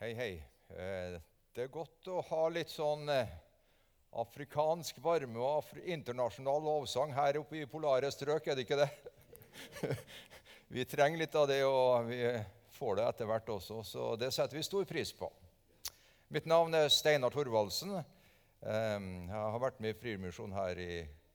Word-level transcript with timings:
Hei, 0.00 0.14
hei. 0.16 0.42
Eh, 0.72 1.20
Det 1.52 1.66
er 1.66 1.68
godt 1.68 2.06
å 2.08 2.22
ha 2.24 2.44
litt 2.48 2.70
sånn 2.72 3.02
eh, 3.12 3.28
afrikansk 4.22 4.96
varme 5.04 5.36
og 5.36 5.58
afri 5.58 5.82
internasjonal 5.92 6.62
lovsang 6.64 7.12
her 7.12 7.36
oppe 7.42 7.58
i 7.58 7.66
polare 7.68 8.08
strøk, 8.08 8.48
er 8.48 8.56
det 8.56 8.64
ikke 8.64 8.78
det? 8.80 8.88
vi 10.78 10.86
trenger 10.88 11.20
litt 11.20 11.36
av 11.36 11.50
det, 11.52 11.60
og 11.68 12.08
vi 12.08 12.22
får 12.78 12.96
det 12.96 13.06
etter 13.10 13.28
hvert 13.28 13.52
også, 13.58 13.82
så 13.84 14.08
det 14.16 14.32
setter 14.32 14.56
vi 14.56 14.64
stor 14.64 14.88
pris 14.88 15.12
på. 15.20 15.28
Mitt 16.32 16.48
navn 16.48 16.80
er 16.80 16.88
Steinar 16.88 17.36
Thorvaldsen. 17.36 17.98
Eh, 18.00 18.98
Jeg 19.04 19.36
har 19.36 19.62
vært 19.68 19.84
med 19.84 19.98
i 19.98 20.00
Frimisjonen 20.00 20.56
her 20.56 20.80
i 20.80 20.92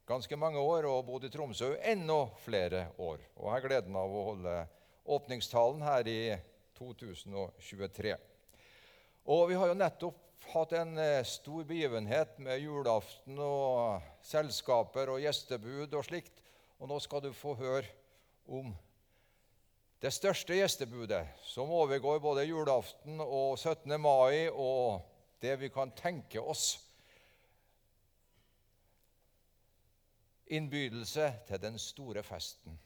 ganske 0.10 0.42
mange 0.42 0.58
år 0.58 0.90
og 0.90 1.04
bodd 1.06 1.30
i 1.30 1.36
Tromsø 1.38 1.76
enda 1.86 2.24
flere 2.50 2.88
år. 2.98 3.22
Og 3.38 3.46
jeg 3.46 3.60
har 3.60 3.70
gleden 3.70 4.02
av 4.02 4.10
å 4.10 4.30
holde 4.34 4.62
åpningstalen 5.06 5.86
her 5.86 6.10
i 6.10 6.22
2023. 6.82 8.18
Og 9.26 9.48
vi 9.50 9.56
har 9.58 9.72
jo 9.72 9.78
nettopp 9.78 10.20
hatt 10.52 10.74
en 10.78 10.98
eh, 11.02 11.24
stor 11.26 11.64
begivenhet 11.66 12.38
med 12.38 12.62
julaften 12.62 13.40
og 13.42 14.04
selskaper 14.22 15.10
og 15.16 15.24
gjestebud 15.24 15.94
og 15.98 16.06
slikt. 16.06 16.44
Og 16.78 16.92
nå 16.92 17.00
skal 17.02 17.24
du 17.24 17.32
få 17.34 17.56
høre 17.58 17.88
om 18.46 18.70
det 20.04 20.14
største 20.14 20.54
gjestebudet, 20.60 21.24
som 21.42 21.74
overgår 21.74 22.20
både 22.22 22.46
julaften 22.46 23.18
og 23.24 23.58
17. 23.58 23.98
mai 23.98 24.46
og 24.52 25.02
det 25.42 25.58
vi 25.58 25.72
kan 25.74 25.96
tenke 25.98 26.42
oss. 26.42 26.78
Innbydelse 30.54 31.32
til 31.48 31.62
den 31.66 31.82
store 31.82 32.22
festen. 32.24 32.78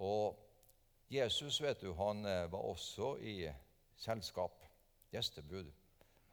Og 0.00 0.40
Jesus 1.12 1.60
vet 1.60 1.84
du, 1.84 1.92
han 1.92 2.24
eh, 2.24 2.46
var 2.48 2.70
også 2.72 3.18
i 3.20 3.42
selskap 4.00 4.64
gjestebud. 5.14 5.72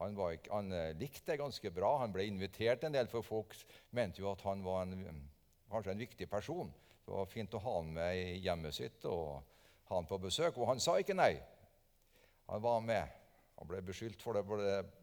Han, 0.02 0.17
ikke, 0.33 0.50
han, 0.50 0.72
eh, 0.73 0.95
likte 0.97 1.33
det 1.33 1.42
ganske 1.42 1.72
bra. 1.73 1.92
Han 2.02 2.14
ble 2.14 2.25
invitert 2.25 2.83
en 2.83 2.95
del, 2.95 3.09
for 3.11 3.25
folk 3.25 3.53
mente 3.94 4.23
jo 4.23 4.31
at 4.31 4.42
han 4.47 4.64
var 4.66 4.88
en, 4.88 5.22
kanskje 5.69 5.94
en 5.94 6.02
viktig 6.02 6.30
person. 6.30 6.72
Det 7.05 7.14
var 7.14 7.30
fint 7.30 7.53
å 7.53 7.61
ha 7.61 7.78
han 7.78 7.94
med 7.94 8.17
i 8.17 8.39
hjemmet 8.42 8.78
sitt 8.78 9.05
og 9.09 9.44
ha 9.89 10.00
han 10.00 10.09
på 10.09 10.20
besøk. 10.22 10.58
Og 10.58 10.72
han 10.72 10.81
sa 10.81 10.97
ikke 11.00 11.17
nei. 11.17 11.36
Han 12.50 12.64
var 12.64 12.81
med. 12.86 13.17
Han 13.59 13.70
ble 13.70 13.81
beskyldt 13.86 14.23
for 14.25 14.38
det, 14.38 14.45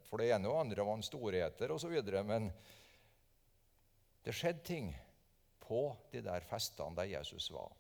for 0.09 0.19
det 0.19 0.33
ene 0.35 0.51
og 0.51 0.65
andre, 0.65 0.83
var 0.83 0.99
han 0.99 1.07
storheter 1.07 1.71
osv. 1.75 1.95
Men 2.27 2.51
det 4.27 4.35
skjedde 4.35 4.67
ting 4.67 4.91
på 5.63 5.93
de 6.11 6.25
der 6.25 6.43
festene 6.49 6.97
der 6.99 7.13
Jesus 7.13 7.51
var. 7.55 7.71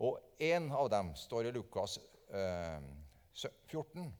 Og 0.00 0.18
en 0.40 0.70
av 0.72 0.88
dem 0.90 1.12
står 1.14 1.50
i 1.50 1.52
Lukas 1.52 1.98
eh, 2.32 2.80
14. 3.70 4.10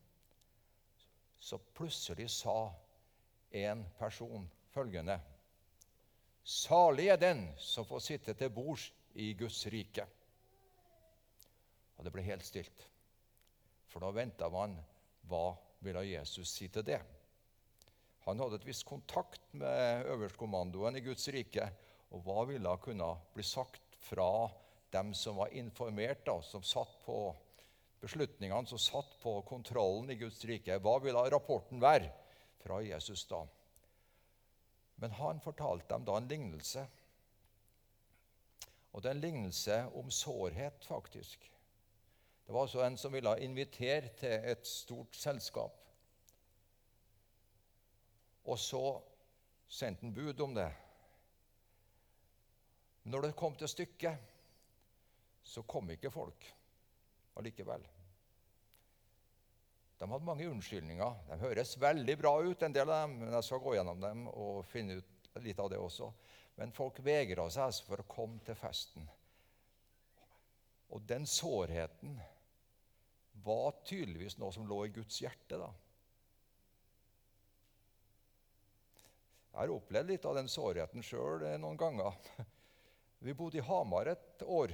Så 1.41 1.59
plutselig 1.59 2.31
sa 2.31 2.73
en 3.51 3.85
person 3.99 4.49
følgende 4.71 5.21
Salig 6.51 7.11
er 7.13 7.19
den 7.21 7.43
som 7.61 7.85
får 7.87 8.01
sitte 8.03 8.35
til 8.35 8.51
bords 8.51 8.89
i 9.21 9.33
Guds 9.39 9.61
rike. 9.71 10.07
Og 11.99 12.07
det 12.07 12.13
ble 12.15 12.25
helt 12.25 12.47
stilt. 12.47 12.87
For 13.93 14.03
da 14.03 14.09
venta 14.15 14.49
man 14.51 14.79
hva 15.29 15.53
ville 15.85 16.07
Jesus 16.09 16.49
si 16.57 16.71
til 16.73 16.87
det? 16.87 17.01
Han 18.25 18.41
hadde 18.41 18.61
et 18.61 18.67
visst 18.67 18.87
kontakt 18.89 19.43
med 19.53 20.09
øverstkommandoen 20.15 20.97
i 20.97 21.05
Guds 21.05 21.29
rike. 21.35 21.69
Og 22.11 22.25
hva 22.25 22.47
ville 22.49 22.73
kunne 22.83 23.13
bli 23.35 23.45
sagt 23.47 24.01
fra 24.01 24.49
dem 24.91 25.13
som 25.15 25.39
var 25.39 25.53
informert, 25.55 26.25
da, 26.27 26.41
som 26.43 26.65
satt 26.67 26.97
på 27.05 27.19
beslutningene, 28.01 28.67
som 28.67 28.81
satt 28.81 29.17
på 29.23 29.41
kontrollen 29.49 30.11
i 30.11 30.19
Guds 30.21 30.45
rike? 30.49 30.79
Hva 30.81 30.99
ville 31.05 31.25
rapporten 31.33 31.83
være 31.83 32.11
fra 32.63 32.81
Jesus 32.85 33.27
da? 33.29 33.45
Men 35.01 35.17
han 35.17 35.41
fortalte 35.41 35.95
dem 35.95 36.05
da 36.05 36.17
en 36.21 36.29
lignelse. 36.29 36.85
Og 38.93 39.03
det 39.03 39.11
er 39.11 39.17
en 39.17 39.25
lignelse 39.25 39.77
om 39.97 40.11
sårhet, 40.13 40.85
faktisk. 40.85 41.47
Det 42.47 42.55
var 42.55 42.67
altså 42.67 42.83
en 42.85 42.99
som 42.99 43.13
ville 43.15 43.37
invitere 43.41 44.11
til 44.19 44.49
et 44.53 44.67
stort 44.67 45.17
selskap. 45.17 45.77
Og 48.45 48.59
så 48.59 48.83
sendte 49.69 50.03
han 50.03 50.15
bud 50.15 50.41
om 50.41 50.55
det. 50.55 50.71
Når 53.03 53.23
det 53.23 53.37
kom 53.37 53.55
til 53.57 53.69
stykket, 53.69 54.19
så 55.43 55.63
kom 55.63 55.91
ikke 55.91 56.11
folk 56.11 56.51
allikevel. 57.39 57.87
De 60.01 60.09
hadde 60.09 60.25
mange 60.25 60.49
unnskyldninger. 60.49 61.17
De 61.29 61.37
høres 61.43 61.75
veldig 61.77 62.15
bra 62.17 62.33
ut, 62.41 62.63
en 62.65 62.73
del 62.73 62.89
av 62.89 63.03
dem, 63.03 63.19
men 63.21 63.35
jeg 63.37 63.45
skal 63.45 63.61
gå 63.61 63.75
gjennom 63.77 64.01
dem 64.01 64.23
og 64.33 64.63
finne 64.65 64.97
ut 64.97 65.33
litt 65.45 65.61
av 65.61 65.69
det 65.69 65.81
også. 65.81 66.09
Men 66.57 66.73
folk 66.73 67.03
vegra 67.05 67.45
seg 67.53 67.67
altså 67.67 67.85
for 67.85 68.01
å 68.01 68.09
komme 68.09 68.41
til 68.47 68.57
festen. 68.57 69.05
Og 70.97 71.05
den 71.05 71.29
sårheten 71.29 72.17
var 73.45 73.77
tydeligvis 73.85 74.39
noe 74.41 74.57
som 74.57 74.65
lå 74.69 74.87
i 74.87 74.95
Guds 74.97 75.21
hjerte. 75.21 75.61
da. 75.61 75.69
Jeg 79.51 79.61
har 79.61 79.77
opplevd 79.77 80.15
litt 80.15 80.27
av 80.33 80.41
den 80.41 80.49
sårheten 80.49 81.05
sjøl 81.05 81.45
noen 81.61 81.77
ganger. 81.77 82.17
Vi 83.25 83.37
bodde 83.37 83.61
i 83.61 83.69
Hamar 83.69 84.09
et 84.15 84.49
år. 84.49 84.73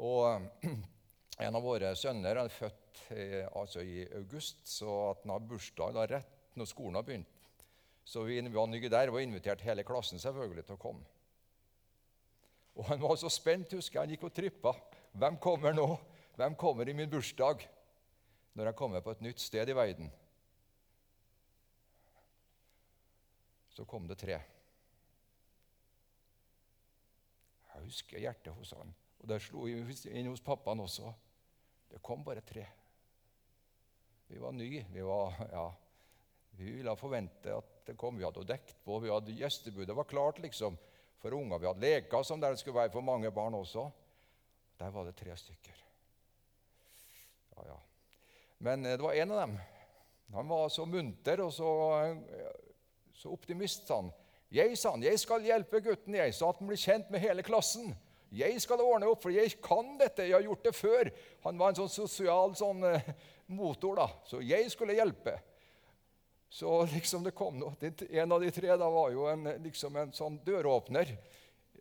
Og 0.00 0.48
en 1.44 1.60
av 1.60 1.64
våre 1.64 1.92
sønner 1.98 2.40
er 2.40 2.54
født 2.56 2.79
eh, 3.14 3.46
altså 3.56 3.80
i 3.80 4.04
august, 4.16 4.62
så 4.68 4.90
at 5.10 5.24
han 5.24 5.34
har 5.34 5.46
bursdag 5.48 5.94
da, 5.96 6.06
rett 6.10 6.56
når 6.58 6.68
skolen 6.68 6.98
har 6.98 7.06
begynt. 7.06 7.40
Så 8.04 8.24
vi 8.26 8.40
var 8.50 8.66
nye 8.66 8.90
der 8.90 9.12
og 9.12 9.22
inviterte 9.22 9.64
hele 9.64 9.84
klassen 9.86 10.18
selvfølgelig 10.18 10.64
til 10.66 10.78
å 10.78 10.82
komme. 10.82 11.04
Og 12.74 12.86
Han 12.88 13.02
var 13.02 13.16
så 13.20 13.28
spent, 13.28 13.72
husker 13.76 13.98
jeg. 13.98 14.02
Han 14.02 14.14
gikk 14.14 14.24
og 14.28 14.34
trippa. 14.34 14.72
Hvem 15.12 15.36
kommer 15.42 15.74
nå? 15.76 15.86
Hvem 16.38 16.56
kommer 16.56 16.88
i 16.88 16.94
min 16.96 17.10
bursdag 17.10 17.66
når 18.54 18.70
jeg 18.70 18.78
kommer 18.78 19.02
på 19.04 19.12
et 19.14 19.22
nytt 19.22 19.40
sted 19.42 19.68
i 19.68 19.76
verden? 19.76 20.10
Så 23.74 23.84
kom 23.84 24.08
det 24.08 24.18
tre. 24.18 24.38
Jeg 27.74 27.84
husker 27.84 28.22
hjertet 28.22 28.54
hos 28.54 28.72
han. 28.76 28.94
Og 29.20 29.28
det 29.28 29.42
slo 29.44 29.66
inn 29.68 30.30
hos 30.30 30.42
pappaen 30.44 30.80
også. 30.80 31.12
Det 31.90 32.00
kom 32.02 32.24
bare 32.24 32.42
tre. 32.46 32.66
Vi 34.30 34.38
var 34.38 34.52
nye. 34.52 34.84
Vi, 34.92 35.02
var, 35.02 35.32
ja, 35.52 35.74
vi 36.50 36.70
ville 36.70 36.96
forvente 36.96 37.54
at 37.56 37.86
det 37.86 37.96
kom. 37.98 38.18
Vi 38.18 38.24
hadde 38.24 38.44
dekt 38.46 38.76
på. 38.84 38.98
vi 39.02 39.10
hadde 39.10 39.34
gjestebud. 39.34 39.88
Det 39.88 39.96
var 39.96 40.06
klart 40.06 40.38
liksom, 40.38 40.76
for 41.18 41.34
unger. 41.34 41.58
Vi 41.58 41.66
hadde 41.66 41.82
leker 41.82 42.22
som 42.22 42.40
det 42.40 42.52
skulle 42.60 42.78
være 42.78 42.92
for 42.94 43.02
mange 43.02 43.32
barn 43.34 43.58
også. 43.58 43.88
Der 44.78 44.92
var 44.94 45.08
det 45.08 45.16
tre 45.18 45.34
stykker. 45.36 45.80
Ja, 47.56 47.64
ja. 47.72 47.78
Men 48.58 48.86
eh, 48.86 48.94
det 48.94 49.02
var 49.02 49.18
en 49.18 49.34
av 49.34 49.40
dem. 49.40 49.56
Han 50.34 50.48
var 50.48 50.68
så 50.68 50.86
munter 50.86 51.42
og 51.42 51.50
så, 51.52 51.72
så 53.18 53.32
optimist, 53.34 53.90
han. 53.90 54.12
Jeg, 54.50 54.78
sa 54.78 54.94
han, 54.94 55.02
jeg 55.02 55.18
skal 55.18 55.42
hjelpe 55.42 55.82
gutten, 55.82 56.14
jeg, 56.14 56.34
så 56.34 56.52
at 56.52 56.62
han 56.62 56.70
blir 56.70 56.78
kjent 56.78 57.10
med 57.10 57.22
hele 57.22 57.42
klassen. 57.42 57.90
Jeg 58.30 58.62
skal 58.62 58.78
ordne 58.78 59.08
opp, 59.10 59.24
for 59.24 59.34
jeg 59.34 59.56
kan 59.62 59.96
dette. 59.98 60.28
Jeg 60.28 60.36
har 60.36 60.46
gjort 60.46 60.68
det 60.68 60.74
før. 60.78 61.10
Han 61.48 61.58
var 61.58 61.72
en 61.72 61.80
sånn 61.80 61.90
sosial 61.90 62.54
sånn, 62.58 62.84
eh, 62.86 63.08
motor, 63.50 63.96
da. 63.96 64.08
Så 64.26 64.40
jeg 64.44 64.70
skulle 64.72 64.96
hjelpe. 64.98 65.36
Så 66.50 66.70
liksom 66.90 67.24
det 67.24 67.34
kom 67.36 67.60
noe. 67.60 67.92
En 68.10 68.32
av 68.32 68.42
de 68.42 68.50
tre 68.50 68.74
da 68.74 68.90
var 68.90 69.12
jo 69.14 69.26
en, 69.30 69.46
liksom 69.62 69.96
en 70.00 70.12
sånn 70.14 70.40
døråpner 70.46 71.12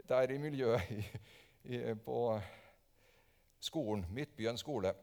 der 0.10 0.34
i 0.34 0.38
miljøet 0.42 0.92
i, 0.94 1.04
i, 1.74 1.80
på 2.06 2.20
skolen, 3.62 4.06
Midtbyen 4.14 4.58
skole. 4.62 4.94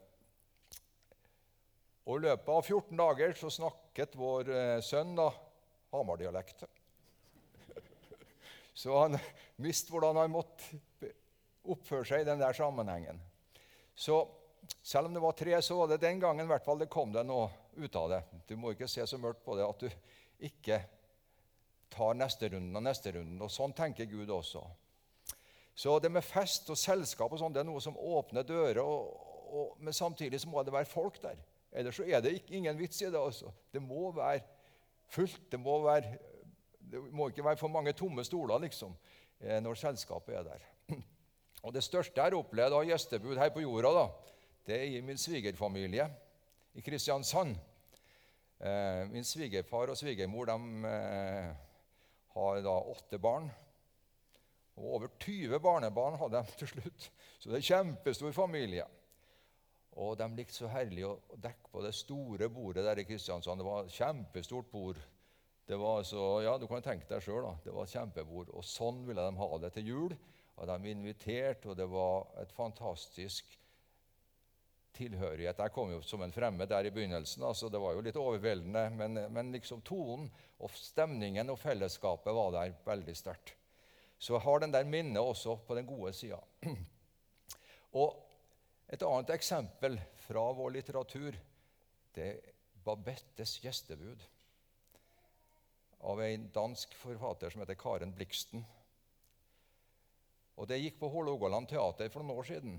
Og 2.07 2.21
I 2.21 2.29
løpet 2.29 2.53
av 2.55 2.63
14 2.63 3.01
dager 3.01 3.35
så 3.35 3.51
snakket 3.51 4.15
vår 4.19 4.51
eh, 4.55 4.79
sønn 4.87 5.17
da 5.19 5.27
Hamar-dialekt. 5.91 6.63
Så 8.77 8.95
han 8.95 9.19
visste 9.63 9.91
hvordan 9.91 10.21
han 10.21 10.31
måtte 10.31 11.11
oppføre 11.67 12.07
seg 12.07 12.23
i 12.23 12.29
den 12.29 12.39
der 12.39 12.55
sammenhengen. 12.55 13.19
Så 13.97 14.21
selv 14.83 15.09
om 15.09 15.15
det 15.15 15.23
var 15.23 15.33
tre, 15.39 15.57
så 15.63 15.77
var 15.79 15.91
det 15.91 16.03
den 16.03 16.21
gangen 16.23 16.49
hvert 16.49 16.65
fall 16.65 16.79
det 16.79 16.91
kom 16.93 17.13
det 17.15 17.25
noe 17.27 17.49
ut 17.77 17.97
av 17.99 18.11
det. 18.13 18.21
Du 18.49 18.57
må 18.59 18.73
ikke 18.73 18.89
se 18.91 19.05
så 19.07 19.19
mørkt 19.21 19.45
på 19.45 19.57
det 19.59 19.67
at 19.67 19.83
du 19.83 20.47
ikke 20.47 20.81
tar 21.93 22.17
neste 22.19 22.51
runden 22.53 22.77
og 22.77 22.85
neste 22.85 23.13
runden. 23.15 23.41
Og 23.43 23.53
sånn 23.53 23.75
tenker 23.77 24.09
Gud 24.11 24.31
også. 24.33 24.63
Så 25.77 25.99
det 26.01 26.11
med 26.13 26.25
fest 26.25 26.71
og 26.73 26.79
selskap 26.81 27.33
og 27.33 27.41
sånn, 27.41 27.53
det 27.53 27.61
er 27.63 27.69
noe 27.69 27.83
som 27.85 27.99
åpner 28.01 28.47
dører, 28.49 28.81
og, 28.81 29.11
og, 29.47 29.75
men 29.85 29.97
samtidig 29.97 30.41
så 30.41 30.49
må 30.49 30.63
det 30.65 30.75
være 30.75 30.89
folk 30.89 31.21
der. 31.23 31.41
Ellers 31.77 31.99
så 31.99 32.07
er 32.09 32.23
det 32.25 32.39
ikke, 32.39 32.55
ingen 32.57 32.79
vits 32.79 33.03
i 33.03 33.11
det. 33.11 33.21
Også. 33.21 33.53
Det 33.73 33.83
må 33.85 34.09
være 34.17 34.41
fullt. 35.13 35.51
Det 35.53 35.61
må, 35.61 35.77
være, 35.85 36.17
det 36.81 37.03
må 37.13 37.29
ikke 37.29 37.45
være 37.45 37.61
for 37.61 37.73
mange 37.73 37.93
tomme 37.97 38.25
stoler 38.25 38.63
liksom, 38.65 38.95
når 39.63 39.83
selskapet 39.83 40.39
er 40.39 40.49
der. 40.49 40.65
Og 41.67 41.75
Det 41.75 41.85
største 41.85 42.17
jeg 42.17 42.31
har 42.31 42.39
opplevd 42.39 42.79
av 42.79 42.89
gjestebud 42.89 43.37
her 43.37 43.53
på 43.53 43.65
jorda, 43.67 43.93
da, 43.99 44.33
det 44.67 44.77
er 44.77 44.97
i 44.97 45.01
min 45.01 45.19
svigerfamilie 45.19 46.09
i 46.75 46.83
Kristiansand. 46.83 47.55
Eh, 48.59 49.03
min 49.13 49.25
svigerfar 49.25 49.93
og 49.93 49.99
svigermor 49.99 50.51
eh, 50.51 51.51
har 52.35 52.61
da 52.65 52.75
åtte 52.93 53.19
barn. 53.19 53.51
Og 54.77 54.95
over 54.99 55.09
20 55.21 55.61
barnebarn 55.61 56.19
hadde 56.19 56.43
de 56.43 56.59
til 56.59 56.69
slutt. 56.75 57.11
Så 57.39 57.49
det 57.49 57.55
er 57.55 57.63
en 57.63 57.71
kjempestor 57.71 58.33
familie. 58.33 58.85
Og 59.97 60.19
de 60.19 60.27
likte 60.37 60.59
så 60.59 60.69
herlig 60.69 61.07
å 61.09 61.15
dekke 61.41 61.71
på 61.73 61.85
det 61.85 61.95
store 61.97 62.49
bordet 62.53 62.85
der 62.85 63.01
i 63.01 63.07
Kristiansand. 63.09 63.61
Det 63.61 63.69
var 63.69 63.87
et 63.87 63.95
kjempestort 63.97 64.73
bord. 64.73 64.99
Det 65.67 65.79
var 65.79 66.03
så, 66.03 66.25
ja, 66.45 66.59
Du 66.59 66.67
kan 66.67 66.83
tenke 66.83 67.09
deg 67.09 67.23
sjøl. 67.25 67.47
Det 67.65 67.73
var 67.73 67.87
et 67.87 67.95
kjempebord. 67.95 68.51
Og 68.51 68.67
sånn 68.67 69.07
ville 69.07 69.23
de 69.23 69.41
ha 69.41 69.49
det 69.63 69.73
til 69.79 69.95
jul. 69.95 70.17
Og 70.57 70.69
de 70.69 70.91
inviterte, 70.91 71.71
og 71.71 71.79
det 71.79 71.87
var 71.89 72.27
et 72.43 72.53
fantastisk 72.57 73.57
tilhørighet. 74.97 75.61
Jeg 75.61 75.75
kom 75.75 75.93
jo 75.93 76.01
som 76.05 76.25
en 76.25 76.35
fremmed 76.35 76.69
der 76.71 76.89
i 76.89 76.93
begynnelsen, 76.95 77.45
altså 77.45 77.69
det 77.73 77.81
var 77.83 77.95
jo 77.95 78.03
litt 78.07 78.19
overveldende. 78.21 78.85
Men, 78.97 79.21
men 79.33 79.53
liksom 79.55 79.85
tonen 79.87 80.31
og 80.59 80.73
stemningen 80.77 81.53
og 81.53 81.61
fellesskapet 81.61 82.35
var 82.35 82.55
der 82.57 82.75
veldig 82.87 83.17
sterkt. 83.17 83.55
Så 84.19 84.35
jeg 84.35 84.47
har 84.47 84.63
den 84.63 84.73
der 84.73 84.89
minnet 84.89 85.21
også 85.21 85.59
på 85.67 85.77
den 85.77 85.87
gode 85.89 86.13
sida. 86.17 86.41
Et 88.87 89.03
annet 89.03 89.31
eksempel 89.35 89.97
fra 90.27 90.43
vår 90.55 90.77
litteratur 90.77 91.35
det 92.15 92.27
er 92.27 92.53
Babettes 92.87 93.57
gjestebud 93.65 94.21
av 96.07 96.21
en 96.23 96.45
dansk 96.55 96.93
forfatter 96.95 97.51
som 97.51 97.65
heter 97.65 97.79
Karen 97.81 98.13
Bliksten. 98.15 98.63
Og 100.57 100.69
Det 100.71 100.79
gikk 100.79 101.01
på 101.01 101.11
Hålogaland 101.11 101.69
teater 101.69 102.09
for 102.13 102.23
noen 102.23 102.39
år 102.39 102.47
siden. 102.49 102.79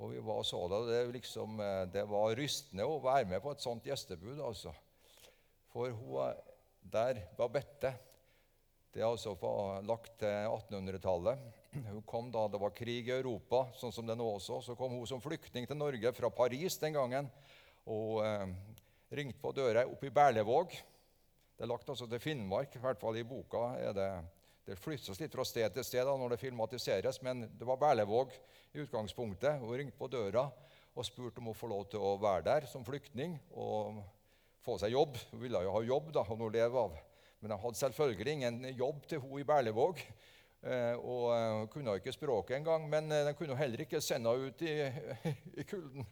Og 0.00 0.14
vi 0.14 0.20
var 0.24 0.44
så 0.48 0.60
det. 0.72 0.80
Det, 0.88 1.00
liksom, 1.18 1.58
eh, 1.60 1.82
det 1.92 2.06
var 2.08 2.36
rystende 2.36 2.86
å 2.88 3.00
være 3.04 3.28
med 3.28 3.42
på 3.44 3.52
et 3.52 3.64
sånt 3.64 3.86
gjestebud. 3.86 4.40
altså. 4.40 4.72
For 5.70 5.92
hun 5.92 6.38
der, 6.80 7.20
Babette, 7.36 7.92
det 8.90 9.04
altså 9.06 9.36
lagt 9.86 10.16
til 10.18 10.48
1800-tallet. 10.48 11.38
Hun 11.92 12.02
kom 12.02 12.30
da 12.34 12.48
det 12.50 12.58
var 12.58 12.72
krig 12.74 13.06
i 13.06 13.14
Europa, 13.14 13.68
sånn 13.78 13.92
som 13.94 14.08
det 14.08 14.16
nå 14.18 14.26
også. 14.34 14.58
Så 14.64 14.74
kom 14.78 14.96
hun 14.96 15.06
som 15.06 15.22
flyktning 15.22 15.68
til 15.68 15.78
Norge 15.78 16.10
fra 16.16 16.30
Paris 16.34 16.78
den 16.82 16.96
gangen 16.96 17.28
og 17.90 18.24
eh, 18.24 18.48
ringte 19.14 19.38
på 19.42 19.52
døra 19.54 19.84
oppe 19.86 20.08
i 20.08 20.14
Berlevåg. 20.14 20.74
Det 21.54 21.66
er 21.66 21.70
lagt 21.70 21.88
altså 21.92 22.08
til 22.10 22.22
Finnmark, 22.22 22.74
i 22.74 22.82
hvert 22.82 22.98
fall 23.00 23.20
i 23.20 23.26
boka. 23.26 23.76
er 23.78 23.94
Det 23.94 24.10
det 24.70 24.78
flyttes 24.78 25.18
litt 25.18 25.34
fra 25.34 25.42
sted 25.46 25.74
til 25.74 25.86
sted 25.86 26.06
da, 26.06 26.14
når 26.14 26.36
det 26.36 26.42
filmatiseres, 26.44 27.18
men 27.26 27.42
det 27.58 27.66
var 27.66 27.80
Berlevåg 27.80 28.32
i 28.70 28.84
utgangspunktet. 28.84 29.58
Hun 29.58 29.74
ringte 29.74 29.98
på 29.98 30.06
døra 30.12 30.44
og 30.94 31.06
spurte 31.06 31.42
om 31.42 31.50
hun 31.50 31.58
får 31.58 31.72
lov 31.72 31.86
til 31.90 32.04
å 32.06 32.16
være 32.22 32.46
der 32.46 32.66
som 32.70 32.86
flyktning 32.86 33.34
og 33.50 33.98
få 34.62 34.76
seg 34.78 34.94
jobb. 34.94 35.18
Hun 35.32 35.42
ville 35.42 35.62
jo 35.64 35.72
ha 35.74 35.80
jobb 35.88 36.12
da, 36.14 36.22
og 36.22 36.38
noe 36.38 36.52
å 36.52 36.54
leve 36.54 36.84
av. 36.84 36.94
Men 37.40 37.54
hun 37.56 37.62
hadde 37.64 37.80
selvfølgelig 37.80 38.36
ingen 38.36 38.68
jobb 38.78 39.08
til 39.10 39.22
hun 39.24 39.40
i 39.40 39.48
Berlevåg. 39.48 40.04
Eh, 40.60 40.94
og 41.00 41.26
hun 41.32 41.64
eh, 41.64 41.66
kunne 41.72 41.96
ikke 41.98 42.14
språket 42.14 42.58
engang, 42.58 42.86
men 42.92 43.10
eh, 43.16 43.24
de 43.26 43.34
kunne 43.34 43.56
heller 43.56 43.82
ikke 43.86 44.02
sende 44.04 44.30
henne 44.30 44.52
ut 44.52 44.62
i, 44.62 44.74
i 45.62 45.66
kulden. 45.66 46.06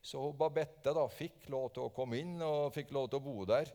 Så 0.00 0.30
Babette 0.32 0.96
da 0.96 1.04
fikk 1.12 1.50
lov 1.52 1.68
til 1.76 1.86
å 1.86 1.94
komme 1.94 2.18
inn 2.18 2.40
og 2.42 2.72
fikk 2.72 2.94
lov 2.96 3.10
til 3.10 3.20
å 3.20 3.24
bo 3.28 3.46
der. 3.46 3.70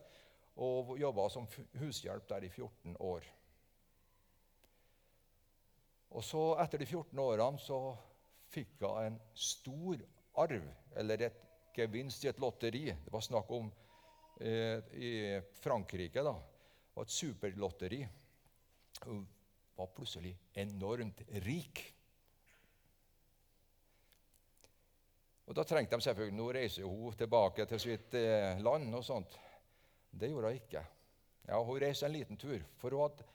Og 0.66 0.96
jobba 0.98 1.28
som 1.30 1.48
hushjelp 1.78 2.28
der 2.32 2.48
i 2.48 2.50
14 2.50 2.96
år. 3.04 3.28
Og 6.16 6.24
så, 6.24 6.42
etter 6.64 6.80
de 6.80 6.88
14 6.88 7.20
årene, 7.20 7.60
så 7.60 7.80
fikk 8.54 8.86
hun 8.86 9.00
en 9.02 9.18
stor 9.36 10.00
arv, 10.46 10.68
eller 10.96 11.26
et 11.28 11.42
gevinst 11.76 12.24
i 12.24 12.30
et 12.32 12.40
lotteri. 12.40 12.86
Det 12.88 13.12
var 13.12 13.24
snakk 13.26 13.52
om 13.52 13.68
eh, 14.40 14.80
i 14.96 15.12
Frankrike. 15.60 16.24
da, 16.24 16.36
var 16.96 17.04
et 17.04 17.12
superlotteri. 17.12 18.00
Hun 19.04 19.26
var 19.76 19.92
plutselig 19.92 20.32
enormt 20.56 21.26
rik. 21.44 21.84
Og 25.46 25.54
Da 25.54 25.64
trengte 25.68 26.00
de 26.00 26.02
selvfølgelig 26.02 26.38
Nå 26.40 26.46
reiser 26.56 26.88
hun 26.90 27.14
tilbake 27.20 27.68
til 27.70 27.80
sitt 27.80 28.16
eh, 28.18 28.62
land. 28.64 28.96
og 28.96 29.04
sånt. 29.04 29.36
Det 30.10 30.32
gjorde 30.32 30.48
hun 30.48 30.62
ikke. 30.64 30.86
Ja, 31.48 31.60
Hun 31.64 31.82
reiste 31.82 32.08
en 32.08 32.16
liten 32.16 32.38
tur, 32.38 32.64
for 32.80 32.90
hun 32.90 33.04
hadde, 33.04 33.28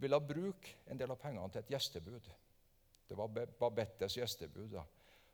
ville 0.00 0.20
bruke 0.20 0.76
en 0.90 0.98
del 0.98 1.12
av 1.12 1.18
pengene 1.20 1.50
til 1.52 1.62
et 1.62 1.74
gjestebud. 1.74 2.30
Det 3.08 3.18
var 3.18 3.32
Babettes 3.60 4.16
gjestebud. 4.16 4.70
da. 4.72 4.84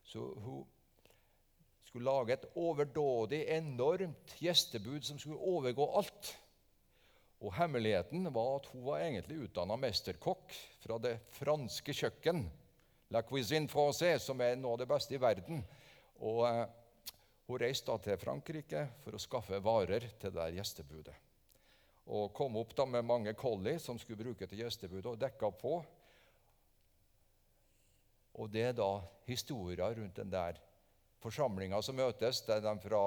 Så 0.03 0.23
hun 0.41 0.65
skulle 1.85 2.11
lage 2.11 2.33
et 2.33 2.47
overdådig, 2.55 3.45
enormt 3.49 4.37
gjestebud 4.41 5.05
som 5.05 5.19
skulle 5.19 5.39
overgå 5.39 5.87
alt. 5.99 6.33
Og 7.41 7.53
Hemmeligheten 7.55 8.29
var 8.35 8.57
at 8.57 8.71
hun 8.73 8.85
var 8.87 9.03
egentlig 9.05 9.43
utdanna 9.45 9.77
mesterkokk 9.77 10.55
fra 10.81 10.99
det 11.03 11.19
franske 11.37 11.93
kjøkken. 11.93 12.47
La 13.13 13.23
cuisine 13.23 13.69
française, 13.71 14.25
som 14.25 14.41
er 14.41 14.57
noe 14.59 14.75
av 14.75 14.83
det 14.83 14.89
beste 14.91 15.15
i 15.15 15.21
verden. 15.23 15.63
Og 16.25 16.43
eh, 16.49 16.67
Hun 17.47 17.61
reiste 17.63 17.93
da 17.93 18.03
til 18.03 18.17
Frankrike 18.19 18.81
for 19.05 19.15
å 19.15 19.21
skaffe 19.23 19.61
varer 19.63 20.09
til 20.19 20.33
det 20.35 20.49
gjestebudet. 20.57 21.15
Og 22.07 22.31
kom 22.37 22.57
opp 22.61 22.75
da 22.79 22.87
med 22.87 23.07
mange 23.07 23.35
collie 23.35 23.81
som 23.83 23.99
skulle 23.99 24.23
bruke 24.23 24.47
til 24.47 24.63
gjestebudet, 24.63 25.09
og 25.11 25.19
dekka 25.19 25.51
på. 25.59 25.81
Og 28.37 28.51
det 28.53 28.69
er 28.69 28.77
da 28.77 28.91
historier 29.27 29.97
rundt 29.97 30.21
den 30.21 30.31
der 30.31 30.61
forsamlinga 31.25 31.81
som 31.83 31.97
møtes. 31.99 32.43
Det 32.47 32.59
er 32.59 32.65
de 32.65 32.75
fra 32.83 33.03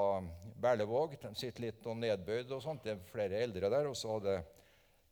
Berlevåg. 0.59 1.15
De 1.21 1.31
sitter 1.37 1.67
litt 1.67 1.85
og 1.87 1.99
nedbøyd. 2.01 2.51
og 2.51 2.63
sånt. 2.65 2.83
Det 2.83 2.95
er 2.95 3.11
flere 3.11 3.43
eldre 3.45 3.69
der. 3.69 3.87
Og 3.87 3.95
så 3.97 4.17
er 4.17 4.25
det 4.25 4.37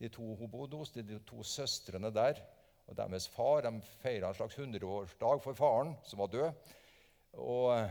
de 0.02 0.10
to 0.10 0.36
hos, 0.36 0.92
de 0.92 1.20
to 1.26 1.44
søstrene 1.44 2.12
der. 2.12 2.42
Og 2.88 2.96
deres 2.98 3.28
far 3.28 3.62
de 3.62 3.82
feira 4.02 4.30
en 4.30 4.38
slags 4.38 4.56
hundreårsdag 4.56 5.42
for 5.44 5.54
faren, 5.54 5.96
som 6.04 6.20
var 6.20 6.28
død. 6.28 6.52
Og 7.34 7.90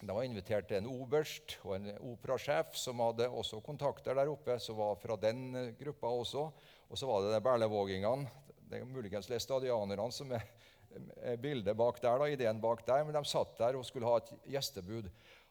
De 0.00 0.12
var 0.12 0.26
invitert 0.26 0.66
til 0.68 0.76
en 0.82 0.88
oberst 0.92 1.54
og 1.64 1.78
en 1.78 1.86
operasjef 2.10 2.74
som 2.76 3.00
hadde 3.00 3.30
også 3.32 3.62
kontakter 3.64 4.18
der 4.18 4.28
oppe, 4.28 4.58
som 4.60 4.76
var 4.76 4.98
fra 5.00 5.16
den 5.20 5.46
eh, 5.56 5.70
gruppa 5.78 6.10
også. 6.12 6.42
Og 6.90 7.00
så 7.00 7.08
var 7.08 7.24
det 7.24 7.32
de 7.32 7.40
berlevågingene, 7.44 8.28
det 8.68 8.82
er 8.82 8.90
muligens 8.90 9.30
læstadianerne, 9.30 10.10
som 10.12 10.34
er 10.36 11.40
bildet 11.40 11.76
bak 11.78 12.00
der, 12.02 12.20
da, 12.20 12.28
ideen 12.28 12.60
bak 12.60 12.84
der, 12.86 13.06
men 13.06 13.16
de 13.16 13.24
satt 13.24 13.56
der 13.58 13.78
og 13.78 13.86
skulle 13.88 14.08
ha 14.10 14.20
et 14.20 14.32
gjestebud. 14.52 15.08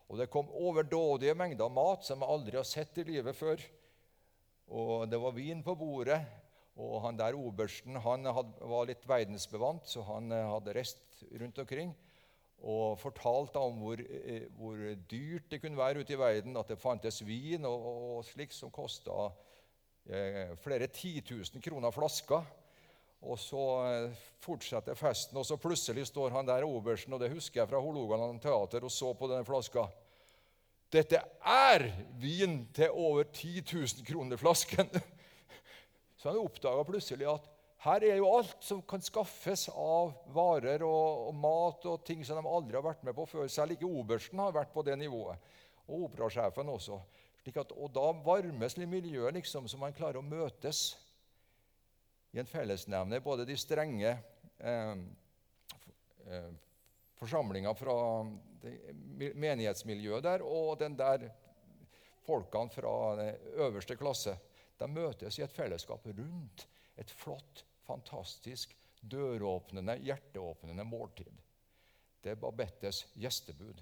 Og 0.10 0.19
Det 0.22 0.29
kom 0.29 0.51
overdådige 0.53 1.34
mengder 1.34 1.72
mat 1.74 2.05
som 2.05 2.22
jeg 2.22 2.29
aldri 2.29 2.60
har 2.60 2.67
sett 2.69 2.98
i 3.01 3.08
livet 3.08 3.36
før. 3.36 3.62
Og 4.69 5.10
Det 5.10 5.22
var 5.22 5.34
vin 5.34 5.63
på 5.65 5.74
bordet. 5.79 6.22
Og 6.75 7.00
han 7.05 7.17
der 7.17 7.38
obersten 7.39 7.96
han 8.03 8.27
hadde, 8.27 8.67
var 8.67 8.86
litt 8.86 9.05
verdensbevant, 9.08 9.88
så 9.88 10.03
han 10.03 10.27
eh, 10.36 10.50
hadde 10.53 10.74
reist 10.75 11.24
rundt 11.31 11.62
omkring 11.63 11.96
og 12.65 12.98
fortalte 12.98 13.62
om 13.62 13.77
hvor, 13.77 14.01
eh, 14.01 14.48
hvor, 14.57 14.77
dyrt 15.12 15.51
det 15.51 15.62
kunne 15.62 15.77
være 15.77 16.01
ute 16.01 16.15
i 16.15 16.19
verden, 16.19 16.57
at 16.57 16.72
det 16.72 16.81
fantes 16.81 17.22
vin 17.25 17.65
og, 17.69 17.89
og 18.17 18.25
slikt 18.25 18.57
som 18.57 18.74
kosta 18.74 19.27
eh, 20.10 20.55
flere 20.57 20.88
titusen 20.89 21.62
kroner 21.62 21.93
flaska. 21.93 22.41
Og 23.25 23.38
så 23.41 23.65
eh, 23.86 24.24
fortsetter 24.41 24.98
festen, 24.98 25.38
og 25.38 25.45
så 25.45 25.57
plutselig 25.62 26.07
står 26.10 26.34
han 26.34 26.50
der 26.50 26.65
obersten, 26.65 27.13
og 27.13 27.22
det 27.22 27.34
husker 27.34 27.62
jeg 27.62 27.69
fra 27.69 27.81
Hålogaland 27.81 28.41
teater, 28.41 28.86
og 28.86 28.93
så 28.93 29.13
på 29.13 29.29
denne 29.29 29.45
flaska. 29.45 29.86
Dette 30.93 31.22
er 31.41 31.89
vin 32.22 32.63
til 32.74 32.93
over 32.93 33.24
10 33.29 33.62
000 33.74 34.05
kroner 34.07 34.38
flasken! 34.38 34.89
Så 36.15 36.29
han 36.29 36.39
oppdaga 36.39 36.86
plutselig 36.88 37.27
at 37.27 37.50
her 37.86 38.04
er 38.04 38.18
jo 38.18 38.30
alt 38.34 38.63
som 38.65 38.82
kan 38.88 39.04
skaffes 39.04 39.68
av 39.70 40.15
varer 40.34 40.82
og, 40.86 41.27
og, 41.30 41.36
mat 41.38 41.86
og 41.92 42.01
ting 42.08 42.24
som 42.25 42.39
de 42.39 42.50
aldri 42.50 42.80
har 42.80 42.86
vært 42.86 43.04
med 43.06 43.13
på 43.18 43.27
før. 43.30 43.46
Selv 43.51 43.75
ikke 43.75 43.89
obersten 43.89 44.42
har 44.42 44.56
vært 44.56 44.74
på 44.74 44.84
det 44.88 44.98
nivået. 44.98 45.54
Og 45.86 46.08
operasjefen 46.08 46.72
også. 46.74 46.98
At, 47.46 47.75
og 47.77 47.92
da 47.94 48.08
varmes 48.25 48.77
miljøet, 48.82 49.36
liksom, 49.38 49.68
så 49.70 49.77
man 49.77 49.94
klarer 49.94 50.18
å 50.18 50.25
møtes 50.25 50.96
i 52.34 52.42
en 52.42 52.50
fellesnevner 52.50 53.22
både 53.24 53.46
de 53.48 53.58
strenge 53.60 54.15
eh, 54.60 54.96
eh 56.25 56.54
forsamlinga 57.15 57.72
fra 57.80 57.94
menighetsmiljøet 59.39 60.24
der 60.25 60.42
og 60.44 60.74
den 60.82 60.98
der 61.00 61.30
folkene 62.25 62.74
fra 62.74 63.30
øverste 63.56 63.96
klasse. 63.96 64.34
De 64.75 64.89
møtes 64.92 65.39
i 65.39 65.46
et 65.46 65.54
fellesskap 65.56 66.04
rundt 66.10 66.65
et 67.00 67.12
flott, 67.12 67.63
fantastisk, 67.86 68.75
døråpnende, 69.01 69.98
hjerteåpnende 70.06 70.86
måltid. 70.88 71.32
Det 72.24 72.34
er 72.34 72.42
Babettes 72.42 73.06
gjestebud. 73.13 73.82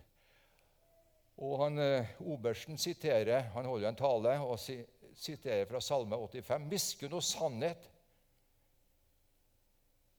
Og 1.44 1.58
han, 1.64 1.80
eh, 1.80 2.12
Obersten 2.22 2.78
siterer, 2.78 3.50
han 3.56 3.66
holder 3.66 3.90
en 3.90 3.96
tale 3.96 4.36
og 4.44 4.60
siterer 4.60 5.66
fra 5.66 5.82
Salme 5.82 6.16
85.: 6.16 6.70
Miskunn 6.70 7.14
og 7.14 7.24
sannhet 7.24 7.90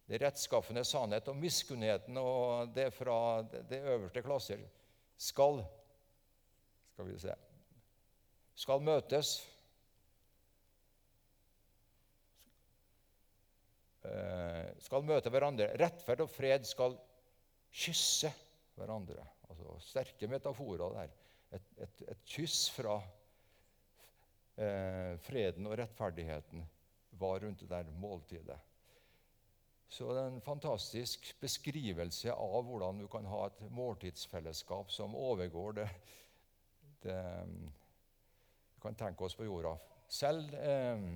det 0.07 0.21
rettskaffende 0.21 0.85
sannhet 0.85 1.29
og 1.33 1.37
miskunnheten 1.41 2.19
og 2.21 2.75
det 2.76 2.91
fra 2.93 3.41
det 3.43 3.81
øverste 3.81 4.23
klasser 4.23 4.61
skal 5.17 5.62
skal 6.93 7.09
vi 7.09 7.19
se 7.19 7.35
skal 8.55 8.83
møtes. 8.85 9.33
Eh, 9.41 9.50
skal 14.84 15.06
møte 15.06 15.30
hverandre. 15.32 15.70
Rettferd 15.80 16.25
og 16.26 16.30
fred 16.30 16.66
skal 16.68 16.96
kysse 17.75 18.30
hverandre. 18.76 19.25
Altså 19.49 19.76
Sterke 19.80 20.28
metaforer 20.30 20.96
der. 20.99 21.14
Et, 21.54 21.66
et, 21.87 22.04
et 22.11 22.23
kyss 22.26 22.66
fra 22.75 22.99
eh, 24.58 25.14
freden 25.23 25.68
og 25.70 25.76
rettferdigheten 25.78 26.64
var 27.20 27.44
rundt 27.44 27.62
det 27.62 27.70
der 27.70 27.92
måltidet. 27.99 28.58
Så 29.88 30.08
det 30.11 30.25
er 30.25 30.32
en 30.32 30.42
fantastisk 30.42 31.28
beskrivelse 31.38 32.32
av 32.32 32.64
hvordan 32.66 32.99
du 33.04 33.06
kan 33.11 33.26
ha 33.30 33.44
et 33.46 33.61
måltidsfellesskap 33.70 34.90
som 34.90 35.14
overgår 35.14 35.76
det, 35.78 35.88
det 37.04 37.20
vi 37.46 38.82
kan 38.82 38.99
tenke 38.99 39.25
oss 39.25 39.37
på 39.38 39.46
jorda. 39.46 39.76
Selv 40.11 40.50
eh, 40.58 41.06